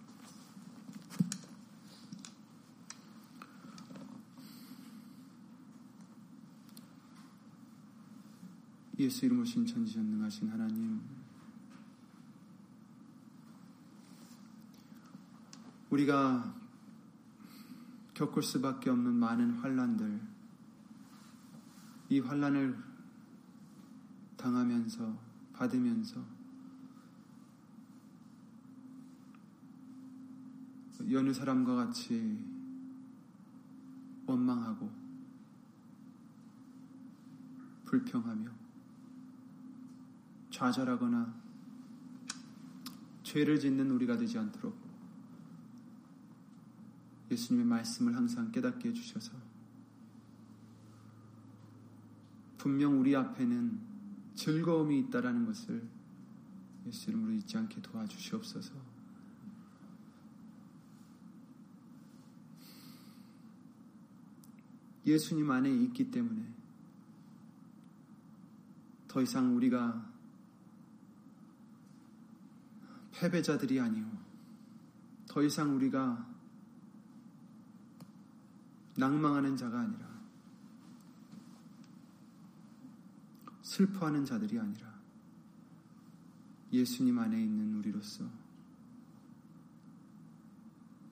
예수 9.00 9.26
이름으로 9.26 9.46
신천지전능하신 9.46 10.50
하나님 10.50 11.02
우리가 15.90 16.61
겪을 18.22 18.44
수밖에 18.44 18.92
없는 18.92 19.16
많은 19.16 19.56
환란들. 19.56 20.22
이 22.10 22.20
환란을 22.20 22.78
당하면서 24.38 25.18
받으면서 25.54 26.24
여느 31.10 31.34
사람과 31.34 31.74
같이 31.74 32.46
원망하고 34.28 34.92
불평하며 37.86 38.52
좌절하거나 40.52 41.34
죄를 43.24 43.60
짓는 43.60 43.90
우리가 43.90 44.16
되지 44.18 44.38
않도록 44.38 44.81
예수님의 47.32 47.66
말씀을 47.66 48.16
항상 48.16 48.52
깨닫게 48.52 48.90
해주셔서 48.90 49.32
분명 52.58 53.00
우리 53.00 53.16
앞에는 53.16 53.80
즐거움이 54.36 55.00
있다라는 55.00 55.46
것을 55.46 55.88
예수 56.86 57.10
이름으로 57.10 57.34
잊지 57.34 57.58
않게 57.58 57.82
도와주시옵소서. 57.82 58.74
예수님 65.06 65.50
안에 65.50 65.72
있기 65.72 66.12
때문에 66.12 66.54
더 69.08 69.22
이상 69.22 69.56
우리가 69.56 70.10
패배자들이 73.12 73.80
아니오. 73.80 74.06
더 75.28 75.42
이상 75.44 75.76
우리가 75.76 76.31
낭망하는 79.02 79.58
자가 79.58 79.80
아니라 79.80 80.12
슬퍼하는 83.64 84.26
자들이 84.26 84.60
아니라 84.60 84.94
예수님 86.72 87.18
안에 87.18 87.42
있는 87.42 87.76
우리로서 87.76 88.26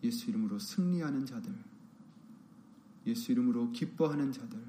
예수 0.04 0.30
이름으로 0.30 0.60
승리하는 0.60 1.26
자들, 1.26 1.54
예수 3.08 3.32
이름으로 3.32 3.72
기뻐하는 3.72 4.32
자들, 4.32 4.64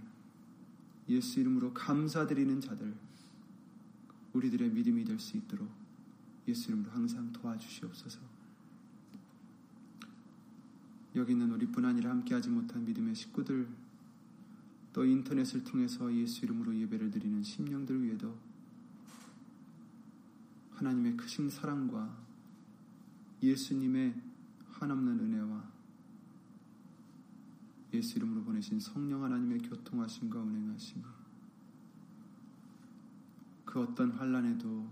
예수 1.08 1.40
이름으로 1.40 1.72
감사드리는 1.74 2.60
자들, 2.60 2.96
우리들의 4.32 4.70
믿음이 4.70 5.04
될 5.04 5.18
수 5.20 5.36
있도록 5.36 5.68
예수 6.48 6.70
이름으로 6.70 6.90
항상 6.90 7.32
도와주시옵소서. 7.32 8.29
여기 11.16 11.32
있는 11.32 11.50
우리뿐 11.52 11.84
아니라 11.84 12.10
함께하지 12.10 12.50
못한 12.50 12.84
믿음의 12.84 13.14
식구들, 13.14 13.68
또 14.92 15.04
인터넷을 15.04 15.64
통해서 15.64 16.12
예수 16.14 16.44
이름으로 16.44 16.74
예배를 16.76 17.10
드리는 17.10 17.42
심령들 17.42 18.02
위에도 18.02 18.36
하나님의 20.72 21.16
크신 21.16 21.50
사랑과 21.50 22.16
예수님의 23.42 24.14
한없는 24.70 25.20
은혜와 25.20 25.70
예수 27.92 28.18
이름으로 28.18 28.42
보내신 28.44 28.80
성령 28.80 29.22
하나님의 29.24 29.58
교통하심과 29.58 30.38
운행하심이 30.40 31.02
그 33.64 33.80
어떤 33.80 34.10
환란에도 34.12 34.88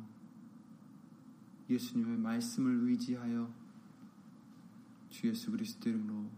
예수님의 1.70 2.18
말씀을 2.18 2.88
의지하여 2.88 3.52
주 5.18 5.26
예수 5.26 5.50
그리스도 5.50 5.90
이름으로 5.90 6.30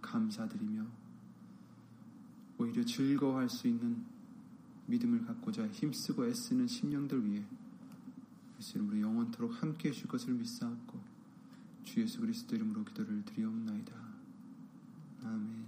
감사드리며 0.00 0.86
오히려 2.56 2.84
즐거워할 2.84 3.48
수 3.48 3.66
있는 3.66 4.04
믿음을 4.86 5.24
갖고자 5.26 5.66
힘쓰고 5.66 6.24
애쓰는 6.24 6.68
심령들 6.68 7.26
위해 7.26 7.44
예수 8.60 8.78
이름으로 8.78 9.00
영원토록 9.00 9.60
함께 9.60 9.88
해줄 9.88 10.06
것을 10.06 10.34
믿사옵고 10.34 11.02
주 11.82 12.00
예수 12.00 12.20
그리스도 12.20 12.54
이름으로 12.54 12.84
기도를 12.84 13.24
드리옵나이다. 13.24 13.92
아멘. 15.24 15.64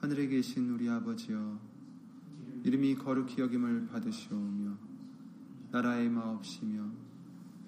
하늘에 0.00 0.26
계신 0.26 0.68
우리 0.70 0.88
아버지여 0.88 1.60
이름이 2.64 2.96
거룩히 2.96 3.40
여김을 3.40 3.86
받으시오며 3.86 4.76
나라의 5.70 6.08
마옵시며 6.08 7.07